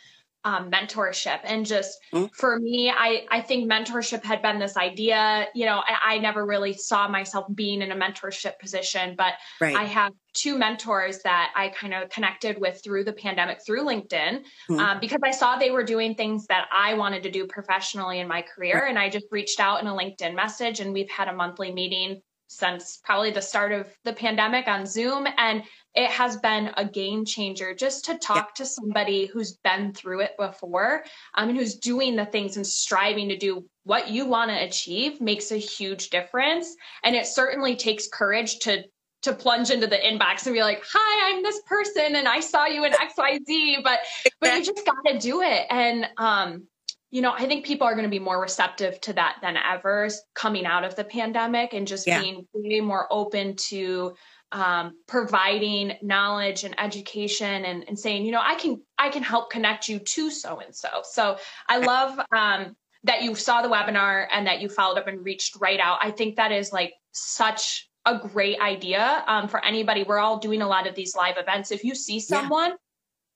um, 0.43 0.71
mentorship 0.71 1.39
and 1.43 1.65
just 1.65 1.99
mm-hmm. 2.13 2.25
for 2.33 2.59
me 2.59 2.89
I, 2.89 3.25
I 3.29 3.41
think 3.41 3.71
mentorship 3.71 4.23
had 4.23 4.41
been 4.41 4.57
this 4.57 4.75
idea 4.75 5.47
you 5.53 5.65
know 5.65 5.83
I, 5.87 6.15
I, 6.15 6.17
never 6.17 6.45
really 6.45 6.73
saw 6.73 7.07
myself 7.07 7.45
being 7.53 7.81
in 7.81 7.91
a 7.91 7.95
mentorship 7.95 8.57
position 8.59 9.13
but 9.15 9.33
right. 9.59 9.75
i 9.75 9.83
have 9.83 10.13
two 10.33 10.57
mentors 10.57 11.19
that 11.23 11.51
i 11.55 11.69
kind 11.69 11.93
of 11.93 12.09
connected 12.09 12.59
with 12.59 12.81
through 12.83 13.03
the 13.03 13.13
pandemic 13.13 13.59
through 13.63 13.85
linkedin 13.85 14.41
mm-hmm. 14.69 14.79
um, 14.79 14.99
because 14.99 15.19
i 15.23 15.31
saw 15.31 15.57
they 15.57 15.71
were 15.71 15.83
doing 15.83 16.15
things 16.15 16.47
that 16.47 16.67
i 16.71 16.95
wanted 16.95 17.21
to 17.21 17.29
do 17.29 17.45
professionally 17.45 18.19
in 18.19 18.27
my 18.27 18.41
career 18.41 18.81
right. 18.81 18.89
and 18.89 18.97
i 18.97 19.09
just 19.09 19.27
reached 19.31 19.59
out 19.59 19.79
in 19.79 19.87
a 19.87 19.93
linkedin 19.93 20.33
message 20.33 20.79
and 20.79 20.91
we've 20.91 21.09
had 21.09 21.27
a 21.27 21.33
monthly 21.33 21.71
meeting 21.71 22.19
since 22.51 22.99
probably 23.05 23.31
the 23.31 23.41
start 23.41 23.71
of 23.71 23.87
the 24.03 24.11
pandemic 24.11 24.67
on 24.67 24.85
Zoom. 24.85 25.25
And 25.37 25.63
it 25.93 26.09
has 26.09 26.37
been 26.37 26.71
a 26.77 26.85
game 26.85 27.25
changer 27.25 27.73
just 27.75 28.05
to 28.05 28.17
talk 28.17 28.55
to 28.55 28.65
somebody 28.65 29.25
who's 29.25 29.53
been 29.63 29.93
through 29.93 30.21
it 30.21 30.31
before 30.37 31.03
um, 31.35 31.49
and 31.49 31.57
who's 31.57 31.75
doing 31.75 32.15
the 32.15 32.25
things 32.25 32.55
and 32.55 32.65
striving 32.65 33.29
to 33.29 33.37
do 33.37 33.65
what 33.83 34.09
you 34.09 34.25
want 34.25 34.51
to 34.51 34.63
achieve 34.63 35.19
makes 35.19 35.51
a 35.51 35.57
huge 35.57 36.09
difference. 36.09 36.75
And 37.03 37.15
it 37.15 37.25
certainly 37.25 37.75
takes 37.75 38.07
courage 38.07 38.59
to 38.59 38.83
to 39.23 39.33
plunge 39.33 39.69
into 39.69 39.85
the 39.85 39.97
inbox 39.97 40.47
and 40.47 40.55
be 40.55 40.61
like, 40.61 40.83
"Hi, 40.91 41.31
I'm 41.31 41.43
this 41.43 41.61
person, 41.67 42.15
and 42.15 42.27
I 42.27 42.39
saw 42.39 42.65
you 42.65 42.85
in 42.85 42.93
X, 42.93 43.13
Y, 43.17 43.39
Z." 43.45 43.77
But 43.83 43.99
but 44.39 44.57
you 44.57 44.65
just 44.65 44.83
got 44.83 44.95
to 45.05 45.19
do 45.19 45.41
it. 45.41 45.67
And 45.69 46.07
um, 46.17 46.63
you 47.11 47.21
know, 47.21 47.33
I 47.33 47.45
think 47.45 47.65
people 47.65 47.85
are 47.85 47.93
going 47.93 48.05
to 48.05 48.09
be 48.09 48.19
more 48.19 48.41
receptive 48.41 48.99
to 49.01 49.13
that 49.13 49.37
than 49.41 49.57
ever 49.57 50.09
coming 50.33 50.65
out 50.65 50.85
of 50.85 50.95
the 50.95 51.03
pandemic 51.03 51.73
and 51.73 51.85
just 51.85 52.07
yeah. 52.07 52.21
being 52.21 52.47
way 52.53 52.79
more 52.79 53.05
open 53.11 53.57
to 53.67 54.15
um, 54.51 54.93
providing 55.07 55.93
knowledge 56.01 56.63
and 56.63 56.79
education 56.79 57.65
and, 57.65 57.85
and 57.87 57.97
saying, 57.97 58.25
you 58.25 58.31
know, 58.31 58.41
I 58.43 58.55
can 58.55 58.81
I 58.97 59.09
can 59.09 59.23
help 59.23 59.49
connect 59.51 59.87
you 59.87 59.99
to 59.99 60.29
so 60.29 60.59
and 60.59 60.75
so. 60.75 60.89
So 61.03 61.37
I 61.67 61.77
love 61.79 62.19
um, 62.35 62.75
that 63.03 63.23
you 63.23 63.35
saw 63.35 63.61
the 63.61 63.69
webinar 63.69 64.27
and 64.31 64.47
that 64.47 64.61
you 64.61 64.69
followed 64.69 64.97
up 64.97 65.07
and 65.07 65.23
reached 65.23 65.57
right 65.59 65.79
out. 65.79 65.99
I 66.01 66.11
think 66.11 66.35
that 66.35 66.51
is 66.51 66.71
like 66.71 66.93
such 67.11 67.89
a 68.05 68.17
great 68.17 68.59
idea 68.59 69.23
um, 69.27 69.47
for 69.47 69.63
anybody. 69.63 70.03
We're 70.03 70.19
all 70.19 70.39
doing 70.39 70.61
a 70.61 70.67
lot 70.67 70.87
of 70.87 70.95
these 70.95 71.15
live 71.15 71.37
events. 71.37 71.71
If 71.71 71.83
you 71.83 71.95
see 71.95 72.19
someone 72.19 72.71
yeah 72.71 72.75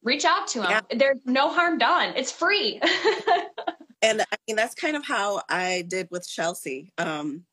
reach 0.05 0.24
out 0.24 0.48
to 0.48 0.60
them. 0.60 0.69
Yeah. 0.69 0.81
There's 0.95 1.19
no 1.25 1.51
harm 1.51 1.77
done. 1.77 2.13
It's 2.15 2.31
free. 2.31 2.79
and 4.01 4.22
I 4.22 4.36
mean 4.48 4.55
that's 4.55 4.75
kind 4.75 4.95
of 4.95 5.05
how 5.05 5.41
I 5.50 5.84
did 5.86 6.07
with 6.12 6.25
Chelsea. 6.25 6.93
Um, 6.98 7.43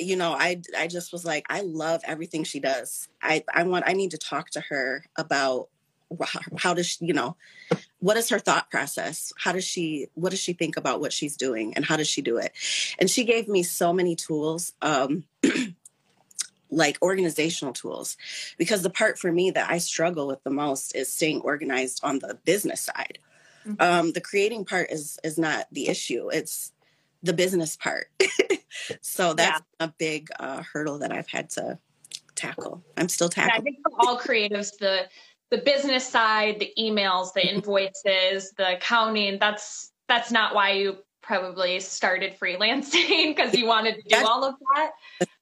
you 0.00 0.16
know, 0.16 0.32
I 0.32 0.60
I 0.76 0.86
just 0.86 1.12
was 1.12 1.24
like, 1.24 1.46
I 1.48 1.60
love 1.60 2.02
everything 2.04 2.44
she 2.44 2.60
does. 2.60 3.08
I 3.22 3.44
I 3.52 3.62
want 3.64 3.84
I 3.86 3.92
need 3.92 4.12
to 4.12 4.18
talk 4.18 4.50
to 4.50 4.60
her 4.68 5.04
about 5.16 5.68
how 6.58 6.74
does 6.74 6.86
she, 6.86 7.06
you 7.06 7.12
know 7.12 7.36
what 8.00 8.16
is 8.16 8.28
her 8.30 8.38
thought 8.38 8.70
process 8.70 9.32
how 9.38 9.52
does 9.52 9.64
she 9.64 10.08
what 10.14 10.30
does 10.30 10.40
she 10.40 10.52
think 10.52 10.76
about 10.76 11.00
what 11.00 11.12
she's 11.12 11.36
doing 11.36 11.74
and 11.74 11.84
how 11.84 11.96
does 11.96 12.08
she 12.08 12.20
do 12.22 12.36
it 12.36 12.52
and 12.98 13.08
she 13.08 13.24
gave 13.24 13.48
me 13.48 13.62
so 13.62 13.92
many 13.92 14.16
tools 14.16 14.72
um 14.82 15.24
like 16.70 16.98
organizational 17.02 17.72
tools 17.72 18.16
because 18.58 18.82
the 18.82 18.90
part 18.90 19.18
for 19.18 19.30
me 19.30 19.50
that 19.50 19.70
i 19.70 19.78
struggle 19.78 20.26
with 20.26 20.42
the 20.42 20.50
most 20.50 20.94
is 20.96 21.12
staying 21.12 21.40
organized 21.42 22.00
on 22.02 22.18
the 22.18 22.38
business 22.44 22.80
side 22.80 23.18
mm-hmm. 23.66 23.80
um, 23.80 24.12
the 24.12 24.20
creating 24.20 24.64
part 24.64 24.90
is 24.90 25.18
is 25.22 25.38
not 25.38 25.66
the 25.70 25.88
issue 25.88 26.28
it's 26.32 26.72
the 27.22 27.32
business 27.32 27.76
part 27.76 28.08
so 29.00 29.34
that's 29.34 29.62
yeah. 29.80 29.86
a 29.86 29.92
big 29.98 30.28
uh, 30.38 30.62
hurdle 30.72 30.98
that 30.98 31.12
i've 31.12 31.28
had 31.28 31.50
to 31.50 31.78
tackle 32.34 32.82
i'm 32.96 33.08
still 33.08 33.28
tackling 33.28 33.54
yeah, 33.54 33.60
i 33.60 33.62
think 33.62 33.76
for 33.82 33.92
all 33.98 34.18
creatives 34.18 34.76
the 34.78 35.06
the 35.50 35.58
business 35.58 36.06
side 36.06 36.58
the 36.60 36.72
emails 36.78 37.32
the 37.34 37.46
invoices 37.46 38.52
the 38.56 38.76
accounting 38.76 39.38
that's 39.38 39.92
that's 40.08 40.32
not 40.32 40.54
why 40.54 40.72
you 40.72 40.96
probably 41.22 41.78
started 41.78 42.36
freelancing 42.38 43.28
because 43.36 43.54
you 43.54 43.66
wanted 43.66 43.94
to 43.96 44.02
do 44.08 44.26
all 44.26 44.44
of 44.44 44.54
that. 44.74 44.90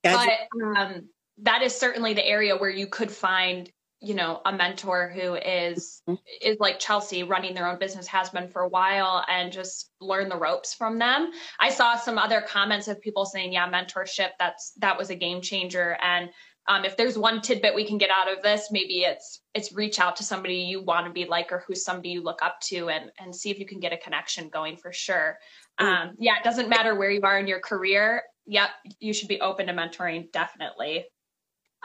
But 0.03 0.77
um, 0.77 1.09
that 1.39 1.63
is 1.63 1.75
certainly 1.75 2.15
the 2.15 2.27
area 2.27 2.57
where 2.57 2.71
you 2.71 2.87
could 2.87 3.11
find 3.11 3.71
you 4.01 4.15
know 4.15 4.41
a 4.45 4.53
mentor 4.53 5.11
who 5.13 5.35
is 5.35 6.03
mm-hmm. 6.09 6.15
is 6.41 6.59
like 6.61 6.79
Chelsea 6.79 7.23
running 7.25 7.55
their 7.55 7.69
own 7.69 7.79
business 7.79 8.07
has 8.07 8.31
been 8.31 8.49
for 8.49 8.63
a 8.63 8.69
while 8.69 9.25
and 9.29 9.53
just 9.53 9.91
learn 10.01 10.29
the 10.29 10.37
ropes 10.37 10.75
from 10.75 10.99
them. 10.99 11.31
I 11.59 11.71
saw 11.71 11.97
some 11.97 12.19
other 12.19 12.41
comments 12.41 12.89
of 12.89 13.01
people 13.01 13.25
saying 13.25 13.53
yeah 13.53 13.69
mentorship 13.69 14.31
that's 14.39 14.73
that 14.79 14.99
was 14.99 15.11
a 15.11 15.17
game 15.17 15.41
changer 15.41 15.97
and 16.03 16.31
um, 16.69 16.85
if 16.85 16.99
there's 16.99 17.17
one 17.17 17.41
tidbit 17.41 17.75
we 17.75 17.87
can 17.87 17.99
get 17.99 18.11
out 18.11 18.31
of 18.31 18.43
this 18.43 18.69
maybe 18.71 19.01
it's 19.01 19.41
it's 19.55 19.73
reach 19.73 19.99
out 19.99 20.17
to 20.17 20.23
somebody 20.23 20.57
you 20.57 20.83
want 20.83 21.07
to 21.07 21.13
be 21.13 21.25
like 21.25 21.51
or 21.51 21.65
who's 21.67 21.83
somebody 21.83 22.11
you 22.11 22.23
look 22.23 22.41
up 22.43 22.61
to 22.61 22.89
and 22.91 23.11
and 23.19 23.35
see 23.35 23.51
if 23.51 23.59
you 23.59 23.67
can 23.67 23.81
get 23.81 23.93
a 23.93 23.97
connection 23.97 24.49
going 24.49 24.77
for 24.77 24.93
sure. 24.93 25.39
Um, 25.79 26.15
yeah, 26.19 26.37
it 26.37 26.45
doesn't 26.45 26.69
matter 26.69 26.95
where 26.95 27.11
you 27.11 27.23
are 27.23 27.39
in 27.39 27.47
your 27.47 27.61
career. 27.61 28.23
Yep, 28.47 28.71
you 29.01 29.13
should 29.13 29.29
be 29.29 29.41
open 29.41 29.67
to 29.67 29.73
mentoring 29.73 30.31
definitely. 30.33 31.07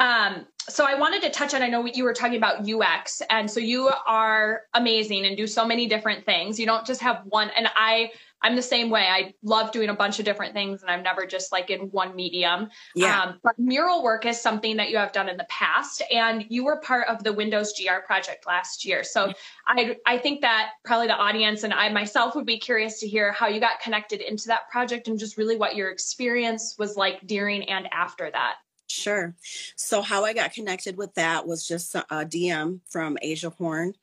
Um, 0.04 0.46
so 0.68 0.86
I 0.86 0.96
wanted 0.96 1.22
to 1.22 1.30
touch 1.30 1.54
on, 1.54 1.62
I 1.62 1.70
know 1.70 1.86
you 1.86 2.04
were 2.04 2.14
talking 2.14 2.36
about 2.36 2.70
UX. 2.70 3.22
And 3.30 3.50
so 3.50 3.62
you 3.62 3.90
are 4.06 4.64
amazing 4.74 5.26
and 5.26 5.38
do 5.38 5.48
so 5.48 5.66
many 5.66 5.88
different 5.88 6.26
things. 6.26 6.60
You 6.60 6.66
don't 6.66 6.86
just 6.86 7.00
have 7.00 7.22
one. 7.26 7.50
And 7.56 7.70
I, 7.74 8.12
I'm 8.42 8.58
the 8.58 8.62
same 8.62 8.90
way. 8.90 9.08
I 9.08 9.34
love 9.44 9.72
doing 9.72 9.88
a 9.88 9.94
bunch 9.94 10.20
of 10.20 10.26
different 10.26 10.54
things 10.54 10.82
and 10.82 10.92
I'm 10.92 11.04
never 11.04 11.26
just 11.26 11.54
like 11.54 11.70
in 11.70 11.84
one 11.92 12.18
medium. 12.18 12.70
Yeah. 12.96 13.22
Um, 13.22 13.40
but 13.44 13.58
mural 13.58 14.04
work 14.04 14.26
is 14.26 14.42
something 14.42 14.76
that 14.76 14.90
you 14.90 14.98
have 14.98 15.14
done 15.14 15.30
in 15.30 15.38
the 15.38 15.48
past 15.50 16.04
and 16.12 16.46
you 16.50 16.66
were 16.66 16.82
part 16.82 17.08
of 17.08 17.24
the 17.24 17.32
Windows 17.32 17.74
GR 17.74 18.06
project 18.06 18.46
last 18.46 18.84
year. 18.84 19.06
So 19.06 19.32
I, 19.68 19.96
I 20.06 20.18
think 20.18 20.42
that 20.42 20.72
probably 20.84 21.08
the 21.08 21.16
audience 21.16 21.64
and 21.64 21.74
I 21.74 21.88
myself 21.88 22.36
would 22.36 22.46
be 22.46 22.58
curious 22.58 23.00
to 23.00 23.08
hear 23.08 23.32
how 23.32 23.48
you 23.48 23.62
got 23.62 23.80
connected 23.80 24.20
into 24.20 24.48
that 24.48 24.70
project 24.70 25.08
and 25.08 25.18
just 25.18 25.38
really 25.38 25.56
what 25.56 25.78
your 25.78 25.90
experience 25.92 26.76
was 26.78 26.98
like 26.98 27.26
during 27.26 27.64
and 27.70 27.88
after 27.94 28.30
that. 28.32 28.56
Sure. 28.94 29.36
So 29.76 30.02
how 30.02 30.24
I 30.24 30.34
got 30.34 30.54
connected 30.54 30.98
with 30.98 31.14
that 31.16 31.48
was 31.48 31.68
just 31.68 31.96
a 31.96 32.04
DM 32.10 32.80
from 32.88 33.18
Asia 33.22 33.50
Horn 33.50 33.96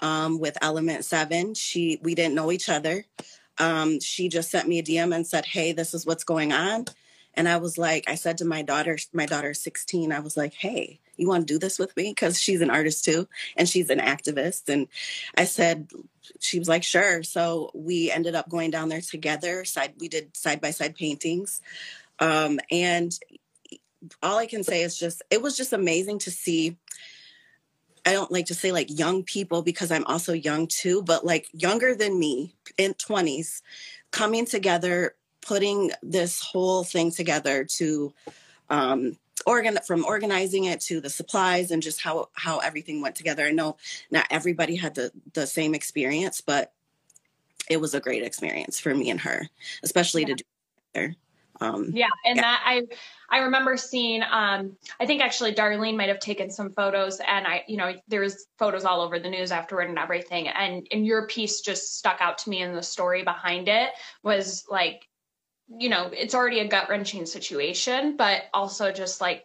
um, 0.00 0.38
with 0.38 0.56
Element 0.62 1.04
Seven. 1.04 1.54
She 1.54 1.98
we 2.02 2.14
didn't 2.14 2.34
know 2.34 2.52
each 2.52 2.68
other. 2.68 3.04
Um, 3.58 3.98
she 4.00 4.28
just 4.28 4.50
sent 4.50 4.68
me 4.68 4.78
a 4.78 4.82
DM 4.82 5.14
and 5.14 5.26
said, 5.26 5.44
"Hey, 5.44 5.72
this 5.72 5.92
is 5.92 6.06
what's 6.06 6.24
going 6.24 6.52
on." 6.52 6.86
And 7.34 7.48
I 7.48 7.58
was 7.58 7.78
like, 7.78 8.04
I 8.08 8.16
said 8.16 8.38
to 8.38 8.44
my 8.44 8.62
daughter, 8.62 8.98
my 9.12 9.24
daughter's 9.24 9.60
16, 9.60 10.10
I 10.10 10.18
was 10.18 10.36
like, 10.36 10.54
hey, 10.54 10.98
you 11.16 11.28
want 11.28 11.46
to 11.46 11.54
do 11.54 11.58
this 11.58 11.78
with 11.78 11.96
me? 11.96 12.10
Because 12.10 12.40
she's 12.40 12.60
an 12.60 12.70
artist 12.70 13.04
too, 13.04 13.28
and 13.56 13.68
she's 13.68 13.90
an 13.90 14.00
activist. 14.00 14.68
And 14.68 14.88
I 15.36 15.44
said, 15.44 15.88
she 16.40 16.58
was 16.58 16.68
like, 16.68 16.82
sure. 16.82 17.22
So 17.22 17.70
we 17.74 18.10
ended 18.10 18.34
up 18.34 18.48
going 18.48 18.72
down 18.72 18.88
there 18.88 19.00
together. 19.00 19.64
Side, 19.64 19.94
we 20.00 20.08
did 20.08 20.36
side 20.36 20.60
by 20.60 20.72
side 20.72 20.96
paintings. 20.96 21.60
Um, 22.18 22.58
and 22.72 23.16
all 24.22 24.38
I 24.38 24.46
can 24.46 24.64
say 24.64 24.82
is 24.82 24.98
just, 24.98 25.22
it 25.30 25.42
was 25.42 25.56
just 25.56 25.72
amazing 25.72 26.18
to 26.20 26.30
see. 26.30 26.76
I 28.06 28.12
don't 28.12 28.30
like 28.30 28.46
to 28.46 28.54
say 28.54 28.72
like 28.72 28.98
young 28.98 29.22
people 29.22 29.62
because 29.62 29.90
I'm 29.90 30.04
also 30.06 30.32
young 30.32 30.66
too, 30.66 31.02
but 31.02 31.26
like 31.26 31.48
younger 31.52 31.94
than 31.94 32.18
me 32.18 32.54
in 32.78 32.94
20s 32.94 33.60
coming 34.10 34.46
together, 34.46 35.14
putting 35.42 35.90
this 36.02 36.40
whole 36.40 36.84
thing 36.84 37.10
together 37.10 37.64
to 37.64 38.14
um, 38.70 39.16
organ 39.46 39.78
from 39.86 40.04
organizing 40.04 40.64
it 40.64 40.80
to 40.82 41.00
the 41.00 41.10
supplies 41.10 41.70
and 41.70 41.82
just 41.82 42.00
how 42.00 42.28
how 42.34 42.58
everything 42.58 43.00
went 43.00 43.14
together. 43.14 43.44
I 43.44 43.50
know 43.50 43.76
not 44.10 44.26
everybody 44.30 44.76
had 44.76 44.94
the 44.94 45.10
the 45.32 45.46
same 45.46 45.74
experience, 45.74 46.40
but 46.40 46.72
it 47.70 47.80
was 47.80 47.94
a 47.94 48.00
great 48.00 48.22
experience 48.22 48.80
for 48.80 48.94
me 48.94 49.10
and 49.10 49.20
her, 49.20 49.48
especially 49.82 50.22
yeah. 50.22 50.28
to 50.28 50.34
do 50.34 50.44
together. 50.92 51.16
Um, 51.60 51.90
yeah, 51.92 52.08
and 52.24 52.36
yeah. 52.36 52.42
that 52.42 52.62
I 52.64 52.82
I 53.30 53.38
remember 53.38 53.76
seeing. 53.76 54.22
Um, 54.22 54.76
I 55.00 55.06
think 55.06 55.22
actually 55.22 55.54
Darlene 55.54 55.96
might 55.96 56.08
have 56.08 56.20
taken 56.20 56.50
some 56.50 56.72
photos, 56.72 57.20
and 57.26 57.46
I, 57.46 57.64
you 57.68 57.76
know, 57.76 57.94
there 58.08 58.20
was 58.20 58.46
photos 58.58 58.84
all 58.84 59.00
over 59.00 59.18
the 59.18 59.28
news 59.28 59.52
afterward 59.52 59.88
and 59.88 59.98
everything. 59.98 60.48
And 60.48 60.86
and 60.92 61.06
your 61.06 61.26
piece 61.26 61.60
just 61.60 61.98
stuck 61.98 62.20
out 62.20 62.38
to 62.38 62.50
me, 62.50 62.62
and 62.62 62.76
the 62.76 62.82
story 62.82 63.22
behind 63.22 63.68
it 63.68 63.90
was 64.22 64.64
like, 64.70 65.06
you 65.68 65.88
know, 65.88 66.10
it's 66.12 66.34
already 66.34 66.60
a 66.60 66.68
gut 66.68 66.88
wrenching 66.88 67.26
situation, 67.26 68.16
but 68.16 68.42
also 68.54 68.92
just 68.92 69.20
like 69.20 69.44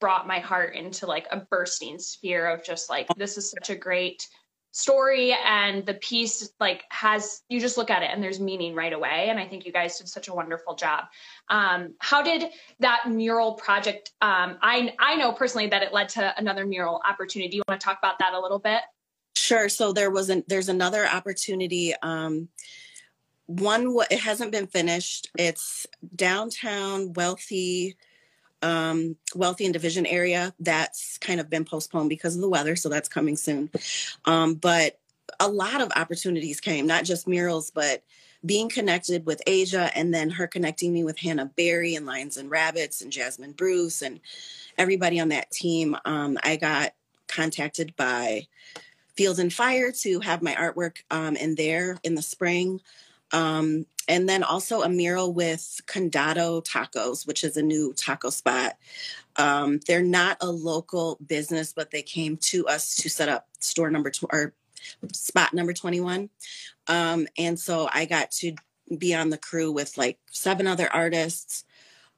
brought 0.00 0.26
my 0.26 0.40
heart 0.40 0.74
into 0.74 1.06
like 1.06 1.28
a 1.30 1.46
bursting 1.50 1.98
sphere 1.98 2.48
of 2.48 2.64
just 2.64 2.90
like 2.90 3.06
this 3.16 3.38
is 3.38 3.50
such 3.50 3.70
a 3.70 3.76
great 3.76 4.26
story 4.72 5.36
and 5.44 5.84
the 5.86 5.94
piece 5.94 6.50
like 6.58 6.84
has 6.90 7.42
you 7.48 7.60
just 7.60 7.76
look 7.76 7.90
at 7.90 8.02
it 8.02 8.10
and 8.12 8.22
there's 8.22 8.40
meaning 8.40 8.74
right 8.74 8.92
away. 8.92 9.26
And 9.28 9.38
i 9.38 9.46
think 9.46 9.64
you 9.64 9.72
guys 9.72 9.98
did 9.98 10.08
such 10.08 10.28
a 10.28 10.34
wonderful 10.34 10.74
job. 10.74 11.04
Um, 11.48 11.94
how 11.98 12.22
did 12.22 12.50
that 12.80 13.04
mural 13.08 13.54
project 13.54 14.12
um, 14.20 14.58
i 14.62 14.92
i 14.98 15.14
know 15.16 15.32
personally 15.32 15.68
that 15.68 15.82
it 15.82 15.92
led 15.92 16.08
to 16.10 16.34
another 16.38 16.66
mural 16.66 17.00
opportunity. 17.08 17.50
Do 17.50 17.56
you 17.58 17.62
want 17.68 17.80
to 17.80 17.84
talk 17.84 17.98
about 17.98 18.18
that 18.18 18.32
a 18.32 18.40
little 18.40 18.58
bit? 18.58 18.80
Sure. 19.36 19.68
So 19.68 19.92
there 19.92 20.10
was 20.10 20.30
an 20.30 20.44
there's 20.48 20.68
another 20.68 21.06
opportunity 21.06 21.94
um, 22.02 22.48
one 23.46 23.94
it 24.10 24.20
hasn't 24.20 24.52
been 24.52 24.66
finished. 24.66 25.28
It's 25.38 25.86
downtown 26.14 27.12
wealthy 27.12 27.96
um, 28.62 29.16
wealthy 29.34 29.64
and 29.64 29.72
division 29.72 30.06
area. 30.06 30.54
That's 30.60 31.18
kind 31.18 31.40
of 31.40 31.50
been 31.50 31.64
postponed 31.64 32.08
because 32.08 32.34
of 32.34 32.40
the 32.40 32.48
weather, 32.48 32.76
so 32.76 32.88
that's 32.88 33.08
coming 33.08 33.36
soon. 33.36 33.70
Um, 34.24 34.54
but 34.54 34.98
a 35.40 35.48
lot 35.48 35.80
of 35.80 35.92
opportunities 35.96 36.60
came, 36.60 36.86
not 36.86 37.04
just 37.04 37.28
murals, 37.28 37.70
but 37.70 38.02
being 38.44 38.68
connected 38.68 39.24
with 39.24 39.42
Asia 39.46 39.90
and 39.94 40.12
then 40.12 40.30
her 40.30 40.46
connecting 40.46 40.92
me 40.92 41.04
with 41.04 41.18
Hannah 41.18 41.50
Berry 41.56 41.94
and 41.94 42.06
Lions 42.06 42.36
and 42.36 42.50
Rabbits 42.50 43.00
and 43.00 43.12
Jasmine 43.12 43.52
Bruce 43.52 44.02
and 44.02 44.20
everybody 44.76 45.20
on 45.20 45.28
that 45.28 45.50
team. 45.50 45.96
Um, 46.04 46.38
I 46.42 46.56
got 46.56 46.92
contacted 47.28 47.94
by 47.96 48.46
Field 49.16 49.38
and 49.38 49.52
Fire 49.52 49.92
to 49.92 50.20
have 50.20 50.42
my 50.42 50.54
artwork 50.54 50.98
um, 51.10 51.36
in 51.36 51.54
there 51.54 51.98
in 52.02 52.14
the 52.14 52.22
spring. 52.22 52.80
Um, 53.32 53.86
and 54.08 54.28
then 54.28 54.42
also 54.42 54.82
a 54.82 54.88
mural 54.88 55.32
with 55.32 55.80
Condado 55.86 56.64
Tacos, 56.64 57.26
which 57.26 57.44
is 57.44 57.56
a 57.56 57.62
new 57.62 57.92
taco 57.94 58.30
spot. 58.30 58.76
Um, 59.36 59.80
they're 59.86 60.02
not 60.02 60.36
a 60.40 60.50
local 60.50 61.18
business, 61.26 61.72
but 61.72 61.90
they 61.90 62.02
came 62.02 62.36
to 62.38 62.66
us 62.66 62.96
to 62.96 63.08
set 63.08 63.28
up 63.28 63.48
store 63.60 63.90
number 63.90 64.10
two 64.10 64.26
or 64.30 64.54
spot 65.12 65.54
number 65.54 65.72
21. 65.72 66.28
Um, 66.88 67.26
and 67.38 67.58
so 67.58 67.88
I 67.92 68.04
got 68.04 68.32
to 68.32 68.54
be 68.98 69.14
on 69.14 69.30
the 69.30 69.38
crew 69.38 69.72
with 69.72 69.96
like 69.96 70.18
seven 70.30 70.66
other 70.66 70.92
artists. 70.92 71.64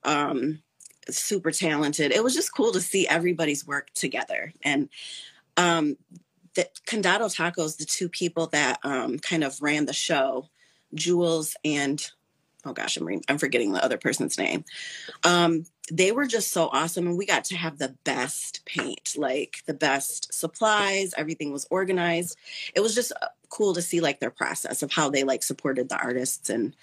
Um, 0.02 0.62
super 1.10 1.50
talented. 1.50 2.12
It 2.12 2.24
was 2.24 2.34
just 2.34 2.54
cool 2.54 2.72
to 2.72 2.80
see 2.80 3.06
everybody's 3.06 3.66
work 3.66 3.90
together. 3.94 4.52
And 4.62 4.88
um, 5.56 5.96
the 6.54 6.68
Condado 6.86 7.34
Tacos, 7.34 7.76
the 7.76 7.84
two 7.84 8.08
people 8.08 8.46
that 8.48 8.78
um, 8.82 9.18
kind 9.18 9.44
of 9.44 9.60
ran 9.60 9.86
the 9.86 9.92
show, 9.92 10.48
Jules 10.94 11.56
and 11.64 12.10
oh 12.66 12.72
gosh, 12.72 12.96
I'm 12.96 13.20
I'm 13.28 13.38
forgetting 13.38 13.72
the 13.72 13.84
other 13.84 13.98
person's 13.98 14.38
name. 14.38 14.64
Um, 15.22 15.66
they 15.90 16.12
were 16.12 16.26
just 16.26 16.52
so 16.52 16.68
awesome, 16.72 17.06
and 17.06 17.18
we 17.18 17.26
got 17.26 17.44
to 17.46 17.56
have 17.56 17.78
the 17.78 17.94
best 18.04 18.64
paint, 18.64 19.14
like 19.16 19.56
the 19.66 19.74
best 19.74 20.32
supplies. 20.32 21.12
Everything 21.16 21.52
was 21.52 21.66
organized. 21.70 22.38
It 22.74 22.80
was 22.80 22.94
just 22.94 23.12
uh, 23.20 23.28
cool 23.48 23.74
to 23.74 23.82
see 23.82 24.00
like 24.00 24.20
their 24.20 24.30
process 24.30 24.82
of 24.82 24.92
how 24.92 25.10
they 25.10 25.24
like 25.24 25.42
supported 25.42 25.88
the 25.88 25.98
artists 25.98 26.48
and 26.48 26.74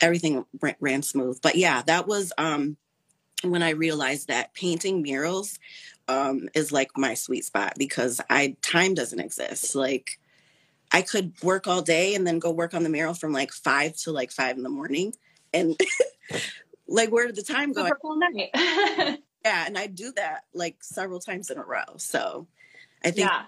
everything 0.00 0.44
ran, 0.60 0.76
ran 0.80 1.02
smooth. 1.02 1.40
But 1.42 1.56
yeah, 1.56 1.82
that 1.86 2.06
was 2.06 2.32
um, 2.38 2.76
when 3.42 3.62
I 3.62 3.70
realized 3.70 4.28
that 4.28 4.54
painting 4.54 5.02
murals 5.02 5.58
um, 6.08 6.48
is 6.54 6.72
like 6.72 6.90
my 6.96 7.14
sweet 7.14 7.44
spot 7.44 7.74
because 7.76 8.20
I 8.30 8.56
time 8.62 8.94
doesn't 8.94 9.20
exist. 9.20 9.74
Like 9.74 10.18
I 10.92 11.02
could 11.02 11.32
work 11.42 11.66
all 11.66 11.82
day 11.82 12.14
and 12.14 12.26
then 12.26 12.38
go 12.38 12.50
work 12.50 12.74
on 12.74 12.82
the 12.82 12.88
mural 12.88 13.14
from 13.14 13.32
like 13.32 13.52
five 13.52 13.96
to 13.98 14.12
like 14.12 14.32
five 14.32 14.56
in 14.56 14.62
the 14.62 14.68
morning. 14.68 15.14
And 15.52 15.78
like, 16.88 17.10
where 17.10 17.26
did 17.26 17.36
the 17.36 17.42
time 17.42 17.72
go? 17.72 17.84
yeah. 18.54 19.16
And 19.44 19.78
I 19.78 19.86
do 19.86 20.12
that 20.16 20.44
like 20.52 20.82
several 20.82 21.20
times 21.20 21.50
in 21.50 21.58
a 21.58 21.64
row. 21.64 21.96
So 21.96 22.46
I 23.04 23.10
think 23.10 23.28
yeah. 23.28 23.42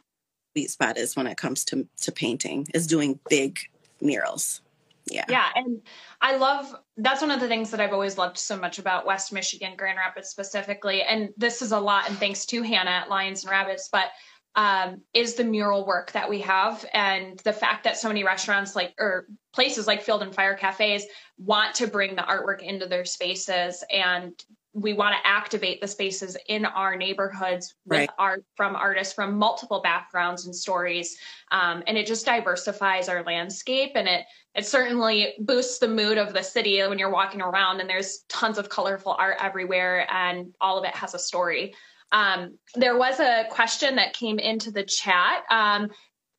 sweet 0.52 0.70
spot 0.70 0.98
is 0.98 1.16
when 1.16 1.26
it 1.26 1.36
comes 1.36 1.64
to, 1.66 1.86
to 2.02 2.12
painting 2.12 2.68
is 2.74 2.86
doing 2.86 3.18
big 3.28 3.58
murals. 4.00 4.60
Yeah. 5.06 5.24
Yeah. 5.28 5.48
And 5.56 5.82
I 6.20 6.36
love 6.36 6.74
that's 6.96 7.22
one 7.22 7.32
of 7.32 7.40
the 7.40 7.48
things 7.48 7.70
that 7.72 7.80
I've 7.80 7.92
always 7.92 8.18
loved 8.18 8.38
so 8.38 8.56
much 8.56 8.78
about 8.78 9.04
West 9.04 9.32
Michigan, 9.32 9.74
Grand 9.76 9.98
Rapids 9.98 10.28
specifically. 10.28 11.02
And 11.02 11.30
this 11.36 11.60
is 11.60 11.72
a 11.72 11.80
lot 11.80 12.08
and 12.08 12.16
thanks 12.18 12.46
to 12.46 12.62
Hannah 12.62 12.90
at 12.90 13.08
Lions 13.08 13.42
and 13.42 13.50
Rabbits, 13.50 13.88
but 13.90 14.06
um, 14.54 15.00
is 15.14 15.34
the 15.34 15.44
mural 15.44 15.86
work 15.86 16.12
that 16.12 16.28
we 16.28 16.40
have. 16.40 16.84
And 16.92 17.38
the 17.40 17.52
fact 17.52 17.84
that 17.84 17.96
so 17.96 18.08
many 18.08 18.24
restaurants 18.24 18.76
like 18.76 18.94
or 18.98 19.26
places 19.52 19.86
like 19.86 20.02
field 20.02 20.22
and 20.22 20.34
fire 20.34 20.54
cafes 20.54 21.04
want 21.38 21.74
to 21.76 21.86
bring 21.86 22.14
the 22.14 22.22
artwork 22.22 22.62
into 22.62 22.86
their 22.86 23.04
spaces. 23.04 23.82
And 23.92 24.42
we 24.74 24.94
want 24.94 25.14
to 25.14 25.28
activate 25.28 25.82
the 25.82 25.88
spaces 25.88 26.34
in 26.48 26.64
our 26.64 26.96
neighborhoods 26.96 27.74
with 27.84 27.98
right. 27.98 28.10
art 28.18 28.44
from 28.56 28.74
artists 28.74 29.12
from 29.12 29.36
multiple 29.36 29.82
backgrounds 29.82 30.46
and 30.46 30.56
stories. 30.56 31.18
Um, 31.50 31.82
and 31.86 31.98
it 31.98 32.06
just 32.06 32.24
diversifies 32.24 33.08
our 33.08 33.22
landscape. 33.22 33.92
And 33.94 34.08
it 34.08 34.24
it 34.54 34.66
certainly 34.66 35.34
boosts 35.40 35.78
the 35.78 35.88
mood 35.88 36.18
of 36.18 36.34
the 36.34 36.42
city 36.42 36.82
when 36.82 36.98
you're 36.98 37.10
walking 37.10 37.40
around 37.40 37.80
and 37.80 37.88
there's 37.88 38.24
tons 38.28 38.58
of 38.58 38.68
colorful 38.68 39.16
art 39.18 39.36
everywhere. 39.40 40.06
And 40.10 40.54
all 40.60 40.78
of 40.78 40.84
it 40.84 40.94
has 40.94 41.14
a 41.14 41.18
story 41.18 41.74
um, 42.12 42.58
there 42.74 42.96
was 42.96 43.18
a 43.18 43.44
question 43.50 43.96
that 43.96 44.12
came 44.12 44.38
into 44.38 44.70
the 44.70 44.84
chat. 44.84 45.44
Um, 45.50 45.90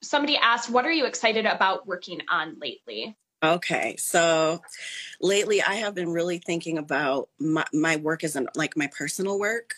somebody 0.02 0.38
asked, 0.38 0.70
What 0.70 0.86
are 0.86 0.92
you 0.92 1.06
excited 1.06 1.46
about 1.46 1.88
working 1.88 2.22
on 2.30 2.58
lately? 2.62 3.18
Okay, 3.44 3.96
so 3.98 4.62
lately 5.20 5.62
I 5.62 5.76
have 5.76 5.94
been 5.94 6.14
really 6.14 6.38
thinking 6.38 6.78
about 6.78 7.28
my, 7.40 7.66
my 7.74 7.98
work 7.98 8.24
as 8.24 8.38
an, 8.38 8.48
like 8.56 8.78
my 8.78 8.88
personal 8.88 9.38
work. 9.38 9.74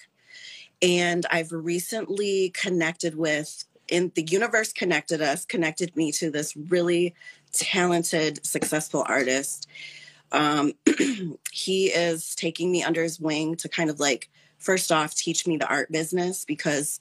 And 0.83 1.25
I've 1.31 1.51
recently 1.51 2.51
connected 2.51 3.15
with, 3.15 3.63
in 3.87 4.11
the 4.13 4.21
universe 4.21 4.71
connected 4.71 5.21
us, 5.21 5.45
connected 5.45 5.95
me 5.95 6.11
to 6.11 6.29
this 6.29 6.55
really 6.55 7.15
talented, 7.53 8.45
successful 8.45 9.03
artist. 9.07 9.67
Um, 10.31 10.73
he 11.51 11.87
is 11.87 12.35
taking 12.35 12.71
me 12.71 12.83
under 12.83 13.01
his 13.01 13.19
wing 13.19 13.55
to 13.55 13.69
kind 13.69 13.89
of 13.89 13.99
like 13.99 14.29
first 14.65 14.91
off 14.91 15.15
teach 15.15 15.45
me 15.47 15.57
the 15.57 15.67
art 15.67 15.91
business 15.91 16.43
because 16.43 16.99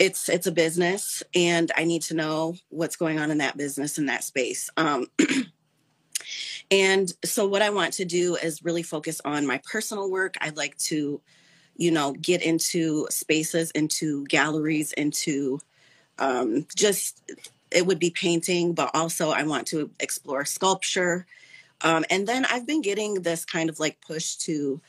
it's 0.00 0.30
it's 0.30 0.46
a 0.46 0.52
business 0.52 1.22
and 1.34 1.70
i 1.76 1.84
need 1.84 2.02
to 2.02 2.14
know 2.14 2.56
what's 2.70 2.96
going 2.96 3.20
on 3.20 3.30
in 3.30 3.38
that 3.38 3.56
business 3.56 3.98
in 3.98 4.06
that 4.06 4.24
space. 4.24 4.70
Um, 4.76 5.06
and 6.70 7.12
so 7.24 7.46
what 7.46 7.62
i 7.62 7.70
want 7.70 7.92
to 7.94 8.04
do 8.04 8.34
is 8.34 8.64
really 8.64 8.82
focus 8.82 9.20
on 9.24 9.46
my 9.46 9.60
personal 9.70 10.10
work. 10.10 10.36
I'd 10.40 10.56
like 10.56 10.76
to 10.78 11.20
you 11.76 11.90
know 11.90 12.12
get 12.12 12.42
into 12.42 13.06
spaces 13.10 13.70
into 13.72 14.24
galleries 14.26 14.92
into 14.92 15.60
um, 16.18 16.66
just 16.74 17.22
it 17.70 17.86
would 17.86 17.98
be 17.98 18.10
painting 18.10 18.72
but 18.72 18.90
also 18.94 19.30
i 19.30 19.42
want 19.44 19.66
to 19.68 19.90
explore 20.00 20.44
sculpture. 20.44 21.26
Um, 21.82 22.04
and 22.10 22.26
then 22.26 22.46
i've 22.46 22.66
been 22.66 22.82
getting 22.82 23.14
this 23.22 23.44
kind 23.44 23.68
of 23.68 23.78
like 23.78 24.00
push 24.00 24.36
to 24.36 24.80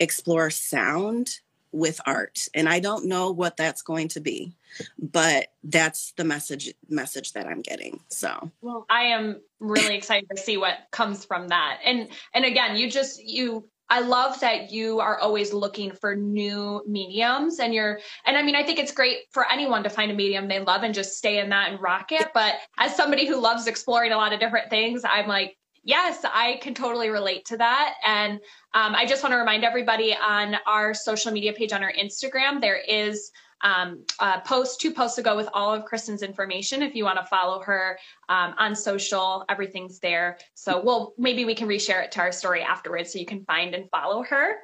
explore 0.00 0.50
sound 0.50 1.38
with 1.72 2.00
art 2.04 2.48
and 2.52 2.68
i 2.68 2.80
don't 2.80 3.06
know 3.06 3.30
what 3.30 3.56
that's 3.56 3.82
going 3.82 4.08
to 4.08 4.18
be 4.18 4.52
but 4.98 5.48
that's 5.62 6.12
the 6.16 6.24
message 6.24 6.74
message 6.88 7.32
that 7.32 7.46
i'm 7.46 7.62
getting 7.62 8.00
so. 8.08 8.50
Well 8.60 8.86
i 8.90 9.02
am 9.02 9.40
really 9.60 9.94
excited 9.94 10.28
to 10.34 10.40
see 10.40 10.56
what 10.56 10.74
comes 10.90 11.24
from 11.24 11.48
that. 11.48 11.78
And 11.84 12.08
and 12.34 12.44
again 12.44 12.76
you 12.76 12.90
just 12.90 13.22
you 13.22 13.68
I 13.92 14.02
love 14.02 14.38
that 14.38 14.70
you 14.70 15.00
are 15.00 15.18
always 15.18 15.52
looking 15.52 15.90
for 15.90 16.14
new 16.14 16.80
mediums 16.86 17.58
and 17.58 17.74
you're 17.74 17.98
and 18.24 18.36
I 18.36 18.42
mean 18.42 18.54
I 18.54 18.62
think 18.62 18.78
it's 18.78 18.92
great 18.92 19.18
for 19.32 19.50
anyone 19.50 19.82
to 19.82 19.90
find 19.90 20.10
a 20.10 20.14
medium 20.14 20.48
they 20.48 20.60
love 20.60 20.84
and 20.84 20.94
just 20.94 21.18
stay 21.18 21.40
in 21.40 21.50
that 21.50 21.70
and 21.72 21.80
rock 21.82 22.12
it 22.12 22.28
but 22.32 22.54
as 22.78 22.94
somebody 22.94 23.26
who 23.26 23.40
loves 23.40 23.66
exploring 23.66 24.12
a 24.12 24.16
lot 24.16 24.32
of 24.32 24.40
different 24.40 24.70
things 24.70 25.02
I'm 25.04 25.26
like 25.26 25.56
Yes, 25.82 26.24
I 26.24 26.58
can 26.60 26.74
totally 26.74 27.08
relate 27.08 27.46
to 27.46 27.56
that. 27.56 27.94
And 28.06 28.34
um, 28.74 28.94
I 28.94 29.06
just 29.06 29.22
want 29.22 29.32
to 29.32 29.38
remind 29.38 29.64
everybody 29.64 30.14
on 30.14 30.56
our 30.66 30.92
social 30.92 31.32
media 31.32 31.52
page 31.52 31.72
on 31.72 31.82
our 31.82 31.92
Instagram, 31.92 32.60
there 32.60 32.76
is 32.76 33.30
um, 33.62 34.04
a 34.20 34.40
post, 34.40 34.80
two 34.80 34.92
posts 34.92 35.18
ago 35.18 35.36
with 35.36 35.48
all 35.52 35.72
of 35.72 35.84
Kristen's 35.84 36.22
information. 36.22 36.82
If 36.82 36.94
you 36.94 37.04
want 37.04 37.18
to 37.18 37.26
follow 37.26 37.60
her 37.62 37.98
um, 38.28 38.54
on 38.58 38.74
social, 38.74 39.44
everything's 39.48 39.98
there. 40.00 40.38
So 40.54 40.82
we'll 40.82 41.14
maybe 41.18 41.44
we 41.44 41.54
can 41.54 41.68
reshare 41.68 42.04
it 42.04 42.12
to 42.12 42.20
our 42.20 42.32
story 42.32 42.62
afterwards 42.62 43.12
so 43.12 43.18
you 43.18 43.26
can 43.26 43.44
find 43.44 43.74
and 43.74 43.88
follow 43.90 44.22
her. 44.22 44.56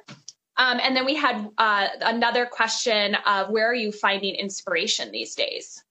Um, 0.57 0.79
and 0.81 0.95
then 0.95 1.05
we 1.05 1.15
had 1.15 1.47
uh, 1.57 1.87
another 2.01 2.45
question 2.47 3.15
of 3.25 3.49
where 3.49 3.69
are 3.69 3.75
you 3.75 3.91
finding 3.91 4.35
inspiration 4.35 5.11
these 5.11 5.35
days? 5.35 5.83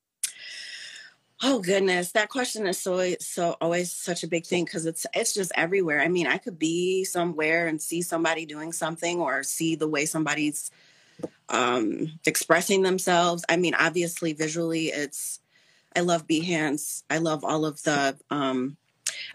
Oh 1.42 1.58
goodness, 1.60 2.12
that 2.12 2.30
question 2.30 2.66
is 2.66 2.78
so 2.78 3.14
so 3.20 3.56
always 3.60 3.92
such 3.92 4.22
a 4.22 4.28
big 4.28 4.46
thing 4.46 4.64
because 4.64 4.86
it's 4.86 5.04
it's 5.14 5.34
just 5.34 5.52
everywhere. 5.54 6.00
I 6.00 6.08
mean, 6.08 6.26
I 6.26 6.38
could 6.38 6.58
be 6.58 7.04
somewhere 7.04 7.66
and 7.66 7.80
see 7.80 8.00
somebody 8.00 8.46
doing 8.46 8.72
something 8.72 9.20
or 9.20 9.42
see 9.42 9.76
the 9.76 9.88
way 9.88 10.06
somebody's 10.06 10.70
um 11.50 12.18
expressing 12.26 12.82
themselves. 12.82 13.44
I 13.50 13.58
mean, 13.58 13.74
obviously 13.74 14.32
visually 14.32 14.86
it's 14.86 15.40
I 15.94 16.00
love 16.00 16.26
Behance. 16.26 17.02
I 17.10 17.18
love 17.18 17.44
all 17.44 17.66
of 17.66 17.82
the 17.82 18.16
um 18.30 18.78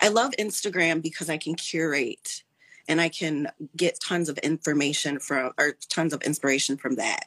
I 0.02 0.08
love 0.08 0.32
Instagram 0.40 1.04
because 1.04 1.30
I 1.30 1.38
can 1.38 1.54
curate 1.54 2.44
and 2.92 3.00
I 3.00 3.08
can 3.08 3.48
get 3.76 4.00
tons 4.02 4.28
of 4.28 4.38
information 4.40 5.18
from 5.18 5.54
or 5.58 5.78
tons 5.88 6.14
of 6.14 6.22
inspiration 6.24 6.76
from 6.76 6.96
that. 6.96 7.26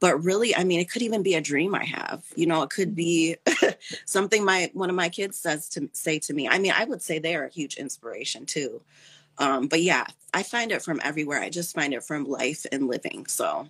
But 0.00 0.24
really, 0.24 0.56
I 0.56 0.64
mean, 0.64 0.80
it 0.80 0.90
could 0.90 1.02
even 1.02 1.22
be 1.22 1.34
a 1.34 1.42
dream 1.42 1.74
I 1.74 1.84
have. 1.84 2.24
You 2.34 2.46
know, 2.46 2.62
it 2.62 2.70
could 2.70 2.96
be 2.96 3.36
something 4.06 4.44
my 4.44 4.70
one 4.72 4.88
of 4.88 4.96
my 4.96 5.10
kids 5.10 5.38
says 5.38 5.68
to 5.70 5.90
say 5.92 6.18
to 6.20 6.32
me. 6.32 6.48
I 6.48 6.58
mean, 6.58 6.72
I 6.74 6.84
would 6.84 7.02
say 7.02 7.18
they 7.18 7.36
are 7.36 7.44
a 7.44 7.52
huge 7.52 7.74
inspiration 7.76 8.46
too. 8.46 8.80
Um, 9.36 9.68
but 9.68 9.82
yeah, 9.82 10.06
I 10.32 10.42
find 10.42 10.72
it 10.72 10.82
from 10.82 11.00
everywhere. 11.04 11.40
I 11.40 11.50
just 11.50 11.74
find 11.74 11.92
it 11.92 12.02
from 12.02 12.24
life 12.24 12.64
and 12.72 12.88
living. 12.88 13.26
So 13.26 13.68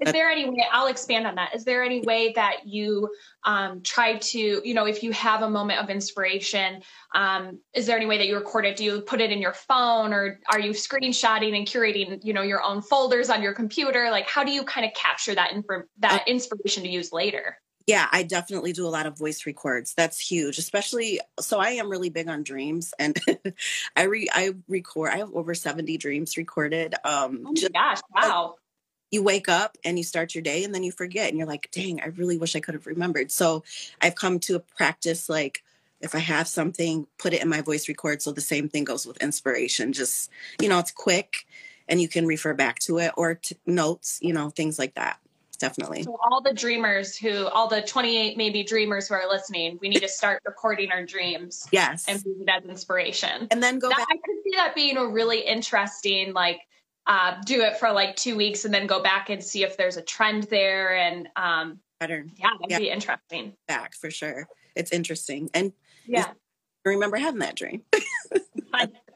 is 0.00 0.12
there 0.12 0.30
any 0.30 0.48
way, 0.48 0.64
I'll 0.70 0.86
expand 0.86 1.26
on 1.26 1.34
that. 1.36 1.54
Is 1.54 1.64
there 1.64 1.82
any 1.82 2.00
way 2.02 2.32
that 2.34 2.66
you 2.66 3.10
um, 3.44 3.82
try 3.82 4.18
to, 4.18 4.38
you 4.38 4.74
know, 4.74 4.86
if 4.86 5.02
you 5.02 5.12
have 5.12 5.42
a 5.42 5.50
moment 5.50 5.80
of 5.80 5.90
inspiration, 5.90 6.82
um, 7.14 7.58
is 7.74 7.86
there 7.86 7.96
any 7.96 8.06
way 8.06 8.18
that 8.18 8.26
you 8.26 8.36
record 8.36 8.64
it? 8.64 8.76
Do 8.76 8.84
you 8.84 9.00
put 9.00 9.20
it 9.20 9.32
in 9.32 9.40
your 9.40 9.54
phone 9.54 10.12
or 10.12 10.40
are 10.50 10.60
you 10.60 10.70
screenshotting 10.70 11.56
and 11.56 11.66
curating, 11.66 12.24
you 12.24 12.32
know, 12.32 12.42
your 12.42 12.62
own 12.62 12.80
folders 12.80 13.28
on 13.28 13.42
your 13.42 13.54
computer? 13.54 14.10
Like, 14.10 14.28
how 14.28 14.44
do 14.44 14.52
you 14.52 14.64
kind 14.64 14.86
of 14.86 14.92
capture 14.94 15.34
that, 15.34 15.52
inf- 15.52 15.86
that 15.98 16.28
inspiration 16.28 16.84
to 16.84 16.88
use 16.88 17.12
later? 17.12 17.58
Yeah, 17.88 18.06
I 18.12 18.22
definitely 18.22 18.74
do 18.74 18.86
a 18.86 18.90
lot 18.90 19.06
of 19.06 19.16
voice 19.16 19.46
records. 19.46 19.94
That's 19.96 20.20
huge, 20.20 20.58
especially 20.58 21.20
so 21.40 21.58
I 21.58 21.70
am 21.70 21.88
really 21.88 22.10
big 22.10 22.28
on 22.28 22.42
dreams 22.42 22.92
and 22.98 23.18
I 23.96 24.02
re 24.02 24.28
I 24.30 24.52
record 24.68 25.10
I 25.10 25.16
have 25.16 25.34
over 25.34 25.54
70 25.54 25.96
dreams 25.96 26.36
recorded. 26.36 26.94
Um 27.02 27.44
oh 27.46 27.54
my 27.54 27.68
gosh, 27.72 28.00
wow 28.14 28.56
you 29.10 29.22
wake 29.22 29.48
up 29.48 29.76
and 29.84 29.98
you 29.98 30.04
start 30.04 30.34
your 30.34 30.42
day 30.42 30.64
and 30.64 30.74
then 30.74 30.82
you 30.82 30.92
forget 30.92 31.28
and 31.28 31.38
you're 31.38 31.46
like 31.46 31.68
dang 31.72 32.00
i 32.00 32.06
really 32.06 32.38
wish 32.38 32.54
i 32.56 32.60
could 32.60 32.74
have 32.74 32.86
remembered. 32.86 33.30
So 33.30 33.64
i've 34.00 34.14
come 34.14 34.38
to 34.40 34.56
a 34.56 34.60
practice 34.60 35.28
like 35.28 35.62
if 36.00 36.14
i 36.14 36.18
have 36.18 36.48
something 36.48 37.06
put 37.18 37.32
it 37.32 37.42
in 37.42 37.48
my 37.48 37.60
voice 37.60 37.88
record 37.88 38.22
so 38.22 38.32
the 38.32 38.40
same 38.40 38.68
thing 38.68 38.84
goes 38.84 39.06
with 39.06 39.16
inspiration 39.22 39.92
just 39.92 40.30
you 40.60 40.68
know 40.68 40.78
it's 40.78 40.92
quick 40.92 41.46
and 41.88 42.00
you 42.00 42.08
can 42.08 42.26
refer 42.26 42.54
back 42.54 42.78
to 42.80 42.98
it 42.98 43.12
or 43.16 43.34
to 43.34 43.56
notes 43.66 44.18
you 44.22 44.32
know 44.32 44.50
things 44.50 44.78
like 44.78 44.94
that 44.94 45.18
definitely. 45.58 46.04
So 46.04 46.16
all 46.22 46.40
the 46.40 46.52
dreamers 46.52 47.16
who 47.16 47.46
all 47.48 47.68
the 47.68 47.82
28 47.82 48.36
maybe 48.36 48.62
dreamers 48.62 49.08
who 49.08 49.14
are 49.14 49.28
listening 49.28 49.78
we 49.80 49.88
need 49.88 50.00
to 50.00 50.08
start 50.08 50.40
recording 50.46 50.92
our 50.92 51.04
dreams 51.04 51.66
yes. 51.72 52.06
and 52.08 52.24
use 52.24 52.40
it 52.40 52.48
as 52.48 52.64
inspiration. 52.64 53.48
And 53.50 53.62
then 53.62 53.78
go 53.78 53.88
that, 53.88 53.98
back 53.98 54.08
i 54.10 54.14
could 54.14 54.42
see 54.44 54.56
that 54.56 54.74
being 54.74 54.96
a 54.96 55.06
really 55.06 55.40
interesting 55.40 56.32
like 56.32 56.60
uh, 57.08 57.40
do 57.44 57.62
it 57.62 57.78
for 57.78 57.90
like 57.90 58.14
two 58.16 58.36
weeks 58.36 58.64
and 58.64 58.72
then 58.72 58.86
go 58.86 59.02
back 59.02 59.30
and 59.30 59.42
see 59.42 59.64
if 59.64 59.76
there's 59.76 59.96
a 59.96 60.02
trend 60.02 60.44
there. 60.44 60.94
And 60.94 61.28
um, 61.36 61.80
pattern. 61.98 62.30
Yeah, 62.36 62.50
that'd 62.60 62.70
yeah. 62.70 62.78
be 62.78 62.90
interesting. 62.90 63.54
Back 63.66 63.94
for 63.94 64.10
sure. 64.10 64.46
It's 64.76 64.92
interesting. 64.92 65.50
And 65.54 65.72
yeah, 66.06 66.26
I 66.86 66.88
remember 66.88 67.16
having 67.16 67.40
that 67.40 67.56
dream. 67.56 67.82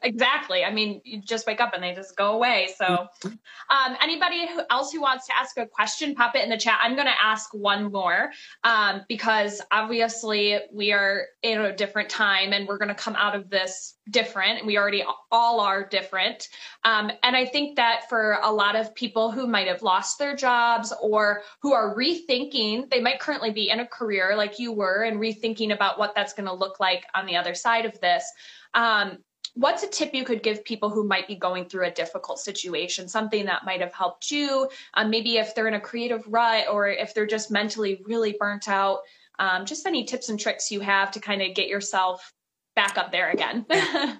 exactly. 0.03 0.63
I 0.63 0.71
mean, 0.71 1.01
you 1.03 1.21
just 1.21 1.47
wake 1.47 1.61
up 1.61 1.73
and 1.73 1.83
they 1.83 1.93
just 1.93 2.15
go 2.15 2.33
away. 2.33 2.69
So, 2.77 3.07
um, 3.23 3.97
anybody 4.01 4.47
who 4.47 4.61
else 4.69 4.91
who 4.91 5.01
wants 5.01 5.27
to 5.27 5.37
ask 5.37 5.57
a 5.57 5.65
question, 5.65 6.15
pop 6.15 6.35
it 6.35 6.43
in 6.43 6.49
the 6.49 6.57
chat. 6.57 6.79
I'm 6.81 6.95
going 6.95 7.07
to 7.07 7.21
ask 7.21 7.53
one 7.53 7.91
more 7.91 8.31
um, 8.63 9.01
because 9.07 9.61
obviously 9.71 10.59
we 10.71 10.91
are 10.91 11.25
in 11.41 11.61
a 11.61 11.75
different 11.75 12.09
time 12.09 12.53
and 12.53 12.67
we're 12.67 12.77
going 12.77 12.89
to 12.89 12.95
come 12.95 13.15
out 13.15 13.35
of 13.35 13.49
this 13.49 13.95
different. 14.09 14.59
And 14.59 14.67
we 14.67 14.77
already 14.77 15.03
all 15.31 15.59
are 15.59 15.83
different. 15.87 16.47
Um, 16.83 17.11
and 17.23 17.35
I 17.35 17.45
think 17.45 17.77
that 17.77 18.09
for 18.09 18.39
a 18.43 18.51
lot 18.51 18.75
of 18.75 18.93
people 18.95 19.31
who 19.31 19.47
might 19.47 19.67
have 19.67 19.81
lost 19.81 20.19
their 20.19 20.35
jobs 20.35 20.93
or 21.01 21.41
who 21.61 21.73
are 21.73 21.95
rethinking, 21.95 22.89
they 22.89 22.99
might 22.99 23.19
currently 23.19 23.51
be 23.51 23.69
in 23.69 23.79
a 23.79 23.87
career 23.87 24.35
like 24.35 24.59
you 24.59 24.71
were 24.73 25.03
and 25.03 25.17
rethinking 25.17 25.73
about 25.73 25.97
what 25.97 26.13
that's 26.15 26.33
going 26.33 26.47
to 26.47 26.53
look 26.53 26.79
like 26.79 27.05
on 27.15 27.25
the 27.25 27.37
other 27.37 27.55
side 27.55 27.85
of 27.85 27.99
this. 28.01 28.25
Um, 28.73 29.19
what's 29.55 29.83
a 29.83 29.87
tip 29.87 30.13
you 30.13 30.23
could 30.23 30.43
give 30.43 30.63
people 30.65 30.89
who 30.89 31.03
might 31.03 31.27
be 31.27 31.35
going 31.35 31.65
through 31.65 31.85
a 31.85 31.91
difficult 31.91 32.39
situation 32.39 33.07
something 33.07 33.45
that 33.45 33.65
might 33.65 33.81
have 33.81 33.93
helped 33.93 34.31
you? 34.31 34.69
Um, 34.95 35.09
maybe 35.09 35.37
if 35.37 35.53
they're 35.53 35.67
in 35.67 35.75
a 35.75 35.79
creative 35.79 36.23
rut 36.27 36.65
or 36.71 36.87
if 36.87 37.13
they're 37.13 37.27
just 37.27 37.51
mentally 37.51 38.01
really 38.05 38.35
burnt 38.39 38.67
out 38.67 38.99
um, 39.39 39.65
just 39.65 39.85
any 39.85 40.05
tips 40.05 40.29
and 40.29 40.39
tricks 40.39 40.71
you 40.71 40.79
have 40.79 41.11
to 41.11 41.19
kind 41.19 41.41
of 41.41 41.55
get 41.55 41.67
yourself 41.67 42.33
back 42.75 42.97
up 42.97 43.11
there 43.11 43.31
again. 43.31 43.65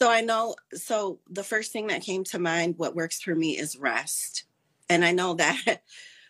So 0.00 0.10
i 0.10 0.20
know 0.20 0.56
so 0.74 1.20
the 1.30 1.44
first 1.44 1.70
thing 1.70 1.86
that 1.86 2.02
came 2.02 2.24
to 2.24 2.40
mind 2.40 2.74
what 2.76 2.96
works 2.96 3.22
for 3.22 3.36
me 3.36 3.56
is 3.56 3.78
rest. 3.78 4.46
And 4.88 5.04
i 5.04 5.12
know 5.12 5.34
that 5.34 5.84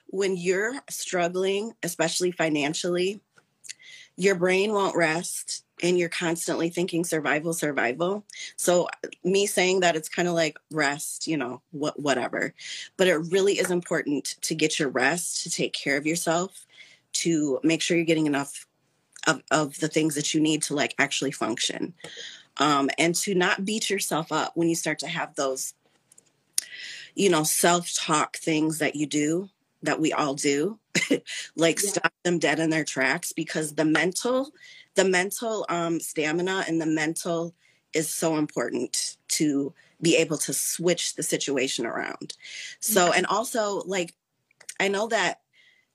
when 0.08 0.36
you're 0.36 0.74
struggling 0.90 1.72
especially 1.82 2.32
financially 2.32 3.22
your 4.16 4.34
brain 4.34 4.74
won't 4.74 4.94
rest 4.94 5.64
and 5.82 5.98
you're 5.98 6.08
constantly 6.08 6.70
thinking 6.70 7.04
survival 7.04 7.52
survival. 7.52 8.24
So 8.56 8.88
me 9.24 9.46
saying 9.46 9.80
that 9.80 9.96
it's 9.96 10.08
kind 10.08 10.28
of 10.28 10.34
like 10.34 10.58
rest 10.70 11.26
you 11.26 11.36
know 11.36 11.60
what 11.72 11.98
whatever. 11.98 12.54
But 12.96 13.08
it 13.08 13.16
really 13.16 13.58
is 13.58 13.70
important 13.70 14.36
to 14.42 14.54
get 14.54 14.78
your 14.78 14.88
rest 14.88 15.42
to 15.42 15.50
take 15.50 15.72
care 15.72 15.96
of 15.96 16.06
yourself 16.06 16.66
to 17.14 17.60
make 17.62 17.82
sure 17.82 17.96
you're 17.96 18.06
getting 18.06 18.26
enough 18.26 18.66
of, 19.26 19.42
of 19.50 19.78
the 19.80 19.88
things 19.88 20.14
that 20.14 20.32
you 20.32 20.40
need 20.40 20.62
to 20.62 20.74
like 20.74 20.94
actually 20.98 21.32
function. 21.32 21.94
Um, 22.58 22.90
and 22.98 23.14
to 23.16 23.34
not 23.34 23.64
beat 23.64 23.88
yourself 23.88 24.30
up 24.30 24.52
when 24.54 24.68
you 24.68 24.74
start 24.74 24.98
to 25.00 25.08
have 25.08 25.34
those 25.34 25.74
you 27.14 27.28
know 27.28 27.42
self-talk 27.42 28.36
things 28.36 28.78
that 28.78 28.94
you 28.96 29.06
do 29.06 29.48
that 29.82 30.00
we 30.00 30.12
all 30.12 30.34
do. 30.34 30.78
Like 31.56 31.82
yeah. 31.82 31.90
stop 31.90 32.12
them 32.24 32.38
dead 32.38 32.58
in 32.58 32.70
their 32.70 32.84
tracks 32.84 33.32
because 33.32 33.74
the 33.74 33.84
mental 33.84 34.52
the 34.94 35.04
mental 35.04 35.66
um, 35.68 36.00
stamina 36.00 36.64
and 36.68 36.80
the 36.80 36.86
mental 36.86 37.54
is 37.92 38.08
so 38.08 38.36
important 38.36 39.16
to 39.28 39.72
be 40.00 40.16
able 40.16 40.38
to 40.38 40.52
switch 40.52 41.14
the 41.14 41.22
situation 41.22 41.86
around. 41.86 42.34
So, 42.80 43.12
and 43.12 43.26
also, 43.26 43.82
like, 43.86 44.14
I 44.80 44.88
know 44.88 45.06
that 45.08 45.40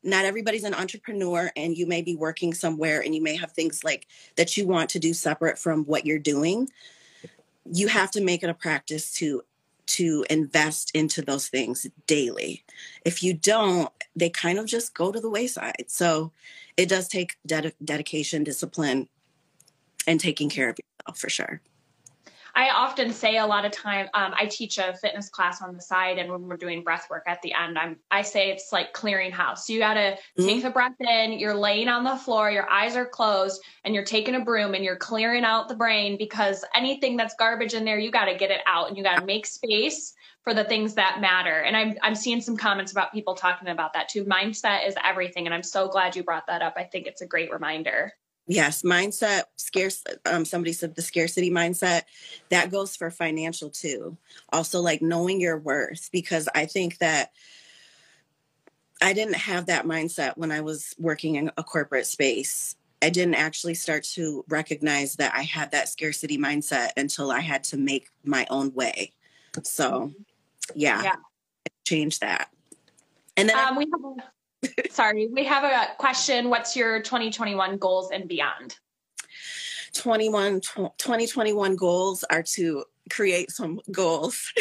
not 0.04 0.26
everybody's 0.26 0.64
an 0.64 0.74
entrepreneur 0.74 1.52
and 1.56 1.78
you 1.78 1.86
may 1.86 2.02
be 2.02 2.16
working 2.16 2.54
somewhere 2.54 3.02
and 3.02 3.14
you 3.14 3.22
may 3.22 3.36
have 3.36 3.52
things 3.52 3.84
like 3.84 4.08
that 4.36 4.56
you 4.56 4.66
want 4.66 4.90
to 4.92 5.00
do 5.00 5.14
separate 5.14 5.60
from 5.60 5.84
what 5.86 6.06
you're 6.06 6.20
doing. 6.20 6.70
You 7.66 7.88
have 7.88 8.12
to 8.12 8.22
make 8.22 8.44
it 8.44 8.50
a 8.50 8.54
practice 8.54 9.14
to 9.16 9.44
to 9.88 10.26
invest 10.30 10.91
into 10.93 11.21
those 11.21 11.47
things 11.47 11.88
daily. 12.06 12.63
If 13.06 13.23
you 13.23 13.34
don't, 13.34 13.89
they 14.15 14.30
kind 14.30 14.60
of 14.60 14.65
just 14.65 14.93
go 14.93 15.12
to 15.12 15.19
the 15.19 15.30
wayside. 15.30 15.86
So 15.88 16.32
it 16.76 16.89
does 16.89 17.08
take 17.08 17.38
ded- 17.45 17.73
dedication, 17.84 18.43
discipline, 18.43 19.08
and 20.06 20.19
taking 20.19 20.50
care 20.50 20.69
of 20.69 20.78
yourself 20.78 21.19
for 21.19 21.30
sure. 21.30 21.62
I 22.58 22.72
often 22.72 23.13
say 23.13 23.38
a 23.38 23.46
lot 23.46 23.65
of 23.65 23.72
time, 23.72 24.08
um, 24.15 24.34
I 24.36 24.48
teach 24.48 24.80
a 24.80 24.96
fitness 25.00 25.30
class 25.30 25.62
on 25.62 25.76
the 25.76 25.82
side, 25.82 26.17
and 26.17 26.32
when 26.32 26.41
we're 26.41 26.58
doing 26.58 26.84
breath 26.84 27.06
work 27.08 27.22
at 27.28 27.39
the 27.43 27.54
end, 27.54 27.78
I'm 27.78 27.98
I 28.10 28.24
say 28.24 28.50
it's 28.50 28.74
like 28.74 28.93
clearing 28.93 29.32
house. 29.32 29.70
You 29.70 29.78
got 29.78 29.93
to 29.93 30.17
mm-hmm. 30.17 30.46
take 30.48 30.63
the 30.63 30.72
breath 30.72 31.00
in. 31.00 31.34
You're 31.34 31.54
laying 31.54 31.88
on 31.88 32.04
the 32.04 32.15
floor, 32.15 32.50
your 32.50 32.67
eyes 32.67 32.96
are 32.96 33.06
closed, 33.06 33.62
and 33.86 33.93
you're 33.93 34.04
taking 34.04 34.34
a 34.34 34.43
broom 34.43 34.74
and 34.74 34.84
you're 34.84 34.96
clearing 34.96 35.43
out 35.43 35.70
the 35.70 35.76
brain 35.76 36.17
because 36.17 36.65
anything 36.74 37.15
that's 37.15 37.36
garbage 37.36 37.76
in 37.76 37.86
there, 37.86 38.00
you 38.00 38.10
got 38.10 38.26
to 38.26 38.36
get 38.36 38.50
it 38.50 38.62
out, 38.65 38.88
and 38.88 38.98
you 38.98 39.04
got 39.04 39.20
to 39.20 39.26
make 39.26 39.46
space 39.46 40.15
for 40.43 40.56
the 40.56 40.63
things 40.63 40.96
that 40.96 41.22
matter. 41.22 41.62
And 41.62 41.78
I'm 41.78 41.96
I'm 42.02 42.15
seeing 42.15 42.41
some 42.41 42.58
comments 42.58 42.91
about 42.91 43.13
people 43.13 43.36
talking 43.36 43.67
about 43.67 43.93
that 43.93 44.10
too. 44.10 44.26
Mindset 44.26 44.88
is 44.88 44.96
everything, 45.06 45.46
and 45.46 45.54
I'm 45.54 45.62
so 45.62 45.88
glad 45.88 46.15
you 46.15 46.24
brought 46.24 46.48
that 46.48 46.63
up. 46.63 46.74
I 46.76 46.86
think 46.86 47.06
it's 47.06 47.22
a 47.22 47.28
great 47.28 47.52
reminder. 47.52 48.13
Yes, 48.48 48.82
mindset, 48.82 49.44
scarce. 49.58 50.04
Um, 50.26 50.46
somebody 50.46 50.72
said 50.72 50.96
the 50.96 51.02
scarcity 51.02 51.52
mindset. 51.52 52.04
That 52.50 52.72
goes 52.72 52.96
for 52.96 53.12
financial 53.12 53.70
too. 53.70 54.18
Also, 54.54 54.80
like 54.80 55.02
knowing 55.02 55.42
your 55.42 55.58
worth, 55.58 56.10
because 56.14 56.48
I 56.56 56.66
think 56.66 56.98
that 57.00 57.32
I 59.02 59.14
didn't 59.14 59.36
have 59.36 59.66
that 59.66 59.86
mindset 59.86 60.38
when 60.38 60.52
I 60.52 60.62
was 60.62 60.96
working 60.98 61.36
in 61.36 61.52
a 61.58 61.64
corporate 61.64 62.08
space. 62.08 62.76
I 63.02 63.10
didn't 63.10 63.36
actually 63.36 63.76
start 63.76 64.04
to 64.16 64.44
recognize 64.48 65.18
that 65.18 65.34
I 65.36 65.44
had 65.44 65.72
that 65.72 65.90
scarcity 65.90 66.38
mindset 66.38 66.90
until 66.98 67.30
I 67.30 67.42
had 67.42 67.64
to 67.66 67.78
make 67.78 68.10
my 68.24 68.48
own 68.50 68.74
way. 68.74 69.12
So, 69.64 70.14
yeah, 70.74 71.04
yeah. 71.04 71.16
change 71.86 72.20
that. 72.20 72.50
And 73.36 73.50
then 73.50 73.58
um, 73.60 73.76
I- 73.76 73.78
we 73.78 73.88
have 73.92 74.04
a, 74.04 74.37
sorry, 74.89 75.28
we 75.28 75.43
have 75.46 75.63
a 75.63 75.96
question. 75.98 76.50
What's 76.50 76.76
your 76.76 77.02
2021 77.02 77.78
goals 77.78 78.12
and 78.12 78.28
beyond? 78.28 78.78
21 79.93 80.62
2021 80.62 81.76
goals 81.76 82.24
are 82.30 82.43
to 82.43 82.84
create 83.10 83.52
some 83.52 83.80
goals. 83.91 84.54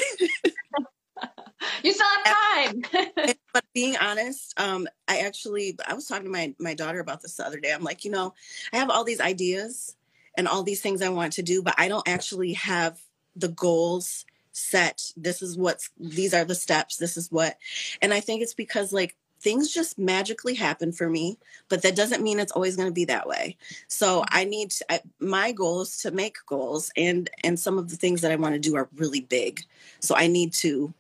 you 1.83 1.93
still 1.93 2.07
have 2.25 2.35
time. 2.55 2.83
but 3.53 3.65
being 3.75 3.97
honest, 3.97 4.59
um, 4.59 4.87
I 5.09 5.19
actually 5.19 5.77
I 5.87 5.95
was 5.95 6.07
talking 6.07 6.25
to 6.25 6.31
my 6.31 6.55
my 6.59 6.75
daughter 6.75 7.01
about 7.01 7.23
this 7.23 7.37
the 7.37 7.47
other 7.47 7.61
day. 7.61 7.73
I'm 7.73 7.85
like, 7.85 8.05
you 8.05 8.11
know, 8.11 8.35
I 8.73 8.79
have 8.79 8.91
all 8.91 9.05
these 9.05 9.21
ideas 9.21 9.97
and 10.37 10.47
all 10.47 10.63
these 10.63 10.81
things 10.81 11.03
I 11.03 11.09
want 11.09 11.35
to 11.35 11.43
do, 11.43 11.63
but 11.63 11.75
I 11.79 11.89
don't 11.89 12.07
actually 12.09 12.55
have 12.55 12.99
the 13.35 13.49
goals 13.49 14.25
set. 14.53 15.13
This 15.17 15.43
is 15.43 15.57
what's 15.57 15.91
these 15.99 16.35
are 16.35 16.45
the 16.45 16.55
steps. 16.55 16.97
This 16.97 17.17
is 17.17 17.31
what. 17.31 17.57
And 18.01 18.13
I 18.15 18.21
think 18.21 18.43
it's 18.43 18.55
because 18.55 18.93
like 18.93 19.17
things 19.47 19.73
just 19.73 19.97
magically 19.97 20.55
happen 20.55 20.91
for 20.91 21.09
me 21.09 21.39
but 21.69 21.81
that 21.83 21.95
doesn't 21.95 22.21
mean 22.21 22.41
it's 22.41 22.51
always 22.51 22.75
going 22.75 22.89
to 22.89 22.93
be 22.93 23.05
that 23.05 23.29
way. 23.29 23.57
So 23.87 24.23
mm-hmm. 24.23 24.39
i 24.39 24.43
need 24.43 24.73
to, 24.73 24.93
I, 24.93 25.01
my 25.21 25.53
goal 25.53 25.83
is 25.83 25.99
to 25.99 26.11
make 26.11 26.37
goals 26.47 26.91
and 26.97 27.31
and 27.45 27.57
some 27.59 27.79
of 27.79 27.89
the 27.89 27.97
things 27.97 28.23
that 28.23 28.33
i 28.33 28.37
want 28.37 28.55
to 28.55 28.59
do 28.59 28.75
are 28.75 28.89
really 28.97 29.21
big. 29.21 29.61
So 30.01 30.17
i 30.17 30.27
need 30.27 30.53
to 30.55 30.93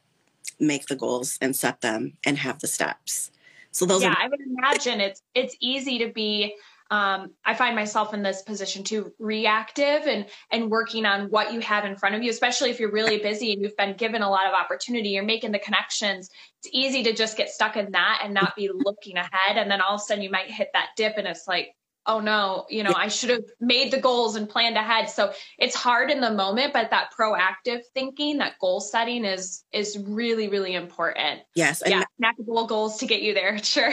make 0.60 0.86
the 0.86 0.94
goals 0.94 1.38
and 1.40 1.56
set 1.56 1.80
them 1.80 2.12
and 2.24 2.38
have 2.38 2.60
the 2.60 2.68
steps. 2.68 3.32
So 3.72 3.84
those 3.84 4.02
yeah 4.02 4.12
are- 4.12 4.22
i 4.24 4.28
would 4.28 4.40
imagine 4.40 5.00
it's 5.00 5.22
it's 5.34 5.56
easy 5.58 5.98
to 5.98 6.12
be 6.12 6.54
um, 6.90 7.32
I 7.44 7.54
find 7.54 7.74
myself 7.74 8.14
in 8.14 8.22
this 8.22 8.42
position 8.42 8.84
too, 8.84 9.12
reactive 9.18 10.06
and 10.06 10.26
and 10.52 10.70
working 10.70 11.04
on 11.04 11.30
what 11.30 11.52
you 11.52 11.60
have 11.60 11.84
in 11.84 11.96
front 11.96 12.14
of 12.14 12.22
you, 12.22 12.30
especially 12.30 12.70
if 12.70 12.78
you're 12.78 12.92
really 12.92 13.18
busy 13.18 13.52
and 13.52 13.60
you've 13.60 13.76
been 13.76 13.96
given 13.96 14.22
a 14.22 14.30
lot 14.30 14.46
of 14.46 14.54
opportunity, 14.54 15.10
you're 15.10 15.24
making 15.24 15.52
the 15.52 15.58
connections. 15.58 16.30
It's 16.62 16.72
easy 16.72 17.02
to 17.04 17.12
just 17.12 17.36
get 17.36 17.50
stuck 17.50 17.76
in 17.76 17.90
that 17.92 18.20
and 18.22 18.32
not 18.32 18.54
be 18.54 18.70
looking 18.74 19.16
ahead, 19.16 19.56
and 19.56 19.70
then 19.70 19.80
all 19.80 19.96
of 19.96 20.00
a 20.00 20.04
sudden 20.04 20.22
you 20.22 20.30
might 20.30 20.50
hit 20.50 20.68
that 20.74 20.90
dip, 20.96 21.14
and 21.16 21.26
it's 21.26 21.48
like, 21.48 21.74
oh 22.06 22.20
no, 22.20 22.66
you 22.70 22.84
know, 22.84 22.94
I 22.94 23.08
should 23.08 23.30
have 23.30 23.44
made 23.60 23.90
the 23.90 24.00
goals 24.00 24.36
and 24.36 24.48
planned 24.48 24.76
ahead. 24.76 25.10
So 25.10 25.32
it's 25.58 25.74
hard 25.74 26.10
in 26.12 26.20
the 26.20 26.30
moment, 26.30 26.72
but 26.72 26.90
that 26.90 27.10
proactive 27.18 27.80
thinking, 27.94 28.38
that 28.38 28.60
goal 28.60 28.80
setting 28.80 29.24
is 29.24 29.64
is 29.72 29.98
really 29.98 30.48
really 30.48 30.74
important. 30.74 31.40
Yes, 31.56 31.82
and 31.82 31.90
yeah, 31.90 32.04
snackable 32.22 32.68
goals 32.68 32.98
to 32.98 33.06
get 33.06 33.22
you 33.22 33.34
there. 33.34 33.58
Sure. 33.66 33.92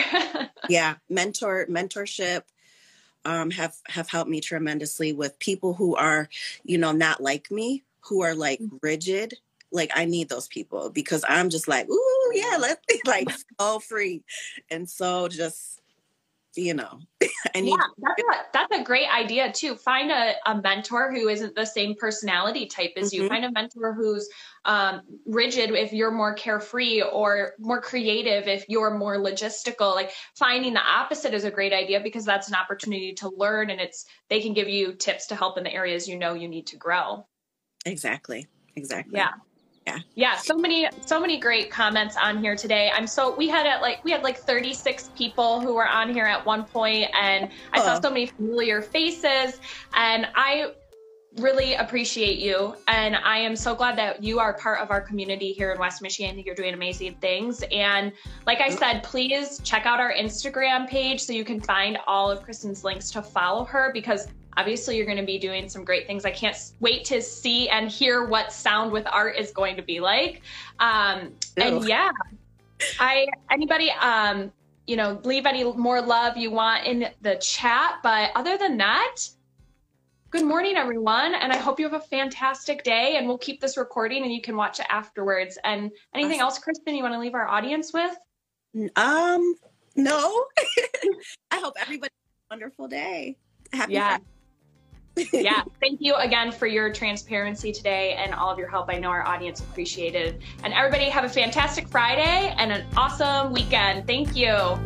yeah, 0.70 0.96
mentor 1.10 1.66
mentorship 1.70 2.44
um, 3.26 3.52
have 3.52 3.76
have 3.88 4.10
helped 4.10 4.30
me 4.30 4.42
tremendously 4.42 5.14
with 5.14 5.40
people 5.40 5.74
who 5.74 5.96
are, 5.96 6.30
you 6.64 6.78
know, 6.78 6.92
not 6.92 7.22
like 7.22 7.52
me, 7.52 7.84
who 8.02 8.22
are 8.22 8.36
like 8.36 8.60
mm-hmm. 8.60 8.78
rigid. 8.82 9.36
Like 9.72 9.92
I 9.96 10.06
need 10.06 10.30
those 10.30 10.48
people 10.48 10.90
because 10.90 11.26
I'm 11.28 11.50
just 11.50 11.68
like, 11.68 11.90
ooh, 11.90 12.32
yeah, 12.34 12.58
let's 12.60 12.86
be 12.88 13.02
like 13.08 13.28
so 13.60 13.80
free, 13.80 14.24
and 14.70 14.90
so 14.90 15.28
just 15.28 15.82
you 16.56 16.74
know, 16.74 17.00
I 17.56 17.62
need. 17.62 17.72
Yeah, 17.72 17.78
that's 17.98 18.22
a, 18.22 18.46
that's 18.54 18.80
a 18.80 18.84
great 18.84 19.08
idea 19.10 19.52
too. 19.52 19.76
Find 19.76 20.12
a, 20.12 20.34
a 20.46 20.62
mentor 20.62 21.12
who 21.12 21.28
isn't 21.28 21.56
the 21.56 21.66
same 21.66 21.96
personality 21.96 22.66
type 22.66 22.92
as 22.98 23.12
mm-hmm. 23.12 23.24
you. 23.24 23.30
Find 23.30 23.46
a 23.46 23.52
mentor 23.52 23.94
who's 23.94 24.30
um, 24.66 25.02
rigid 25.26 25.72
if 25.72 25.94
you're 25.94 26.12
more 26.12 26.34
carefree, 26.34 27.02
or 27.02 27.54
more 27.60 27.82
creative 27.82 28.48
if 28.48 28.66
you're 28.70 28.98
more 28.98 29.18
logistical. 29.18 29.96
Like 29.96 30.12
finding 30.36 30.74
the 30.74 30.82
opposite 30.82 31.34
is 31.34 31.44
a 31.44 31.52
great 31.52 31.74
idea 31.74 32.00
because 32.00 32.26
that's 32.26 32.48
an 32.48 32.56
opportunity 32.56 33.13
to 33.13 33.30
learn, 33.30 33.70
and 33.70 33.82
it's 33.82 34.06
they 34.30 34.42
can 34.42 34.54
give 34.54 34.70
you 34.70 34.94
tips 34.94 35.28
to 35.28 35.36
help 35.36 35.58
in 35.58 35.63
the 35.63 35.74
areas 35.74 36.08
you 36.08 36.18
know 36.18 36.34
you 36.34 36.48
need 36.48 36.68
to 36.68 36.78
grow. 36.78 37.26
Exactly. 37.86 38.48
Exactly. 38.76 39.18
Yeah 39.18 39.32
yeah. 39.86 40.00
Yeah 40.15 40.38
so 40.38 40.56
many 40.56 40.88
so 41.06 41.19
many 41.19 41.39
great 41.39 41.69
comments 41.69 42.15
on 42.17 42.41
here 42.41 42.56
today. 42.56 42.91
I'm 42.93 43.08
so 43.08 43.36
we 43.36 43.48
had 43.48 43.65
at 43.65 43.82
like 43.82 44.04
we 44.04 44.12
had 44.12 44.24
like 44.24 44.38
36 44.38 45.10
people 45.15 45.60
who 45.60 45.74
were 45.74 45.88
on 45.88 46.13
here 46.13 46.26
at 46.26 46.46
one 46.46 46.63
point 46.63 47.10
and 47.19 47.50
i 47.72 47.80
saw 47.80 48.00
so 48.00 48.10
many 48.10 48.26
familiar 48.26 48.82
faces 48.82 49.60
and 49.93 50.28
i 50.36 50.72
really 51.38 51.74
appreciate 51.74 52.38
you 52.38 52.76
and 52.88 53.15
i 53.15 53.38
am 53.38 53.56
so 53.56 53.74
glad 53.74 53.98
that 53.98 54.24
you 54.24 54.39
are 54.39 54.54
part 54.54 54.80
of 54.80 54.91
our 54.91 55.02
community 55.02 55.52
here 55.52 55.72
in 55.72 55.80
west 55.80 56.02
michigan. 56.02 56.38
You're 56.39 56.56
doing 56.56 56.74
amazing 56.74 57.15
things 57.15 57.63
and 57.72 58.12
like 58.46 58.62
i 58.62 58.69
said 58.69 59.02
please 59.04 59.60
check 59.63 59.86
out 59.86 60.00
our 60.00 60.13
instagram 60.13 60.88
page 60.88 61.22
so 61.22 61.34
you 61.34 61.43
can 61.43 61.60
find 61.60 61.98
all 62.06 62.30
of 62.30 62.43
kristen's 62.43 62.84
links 62.84 63.10
to 63.12 63.22
follow 63.22 63.65
her 63.65 63.91
because 63.93 64.28
obviously 64.58 64.98
you're 64.98 65.06
going 65.06 65.18
to 65.18 65.26
be 65.26 65.38
doing 65.38 65.70
some 65.70 65.84
great 65.84 66.08
things. 66.08 66.26
I 66.26 66.32
can't 66.32 66.58
wait 66.80 67.06
to 67.06 67.22
see 67.22 67.70
and 67.70 67.89
hear 67.89 68.26
what 68.26 68.52
sound 68.52 68.92
with 68.92 69.06
art 69.08 69.38
is 69.38 69.52
going 69.52 69.76
to 69.76 69.82
be 69.82 70.00
like. 70.00 70.42
Um, 70.80 71.34
and 71.58 71.88
yeah, 71.88 72.10
I 73.00 73.28
anybody 73.52 73.92
um, 73.92 74.52
you 74.88 74.96
know 74.96 75.20
leave 75.24 75.46
any 75.46 75.63
more 75.63 76.02
love 76.02 76.38
you 76.38 76.52
want 76.52 76.86
in 76.86 77.08
the 77.22 77.36
chat. 77.36 77.96
But 78.04 78.32
other 78.36 78.58
than 78.58 78.78
that. 78.78 79.18
Good 80.30 80.46
morning, 80.46 80.78
everyone, 80.78 81.36
and 81.36 81.54
I 81.54 81.58
hope 81.58 81.80
you 81.80 81.88
have 81.88 81.94
a 81.94 82.04
fantastic 82.04 82.84
day. 82.84 83.18
And 83.18 83.28
we'll 83.28 83.38
keep 83.38 83.62
this 83.62 83.78
recording, 83.78 84.24
and 84.24 84.34
you 84.34 84.42
can 84.42 84.56
watch 84.56 84.80
it 84.80 84.88
afterwards. 84.89 85.60
And 85.63 85.92
anything 86.16 86.42
awesome. 86.42 86.46
else, 86.46 86.58
Kristen, 86.58 86.96
you 86.96 87.04
want 87.04 87.13
to 87.13 87.20
leave 87.20 87.36
our 87.36 87.48
audience 87.48 87.94
with? 87.94 88.18
Um, 88.96 89.54
no. 89.96 90.46
I 91.52 91.60
hope 91.60 91.76
everybody 91.80 92.10
has 92.12 92.50
a 92.50 92.54
wonderful 92.56 92.88
day. 92.88 93.38
Happy 93.72 93.94
yeah. 93.94 94.18
Friday 94.18 94.33
yeah, 95.32 95.63
thank 95.80 96.02
you 96.02 96.15
again 96.15 96.52
for 96.52 96.67
your 96.67 96.91
transparency 96.91 97.71
today 97.71 98.13
and 98.13 98.34
all 98.34 98.49
of 98.49 98.58
your 98.58 98.67
help. 98.67 98.89
I 98.89 98.99
know 98.99 99.10
our 99.10 99.26
audience 99.26 99.60
appreciated. 99.60 100.41
And 100.63 100.73
everybody 100.73 101.06
have 101.10 101.23
a 101.23 101.30
fantastic 101.30 101.88
Friday 101.88 102.56
and 102.58 102.71
an 102.71 102.86
awesome 102.97 103.54
weekend. 103.54 104.08
Thank 104.08 104.36
you. 104.36 104.80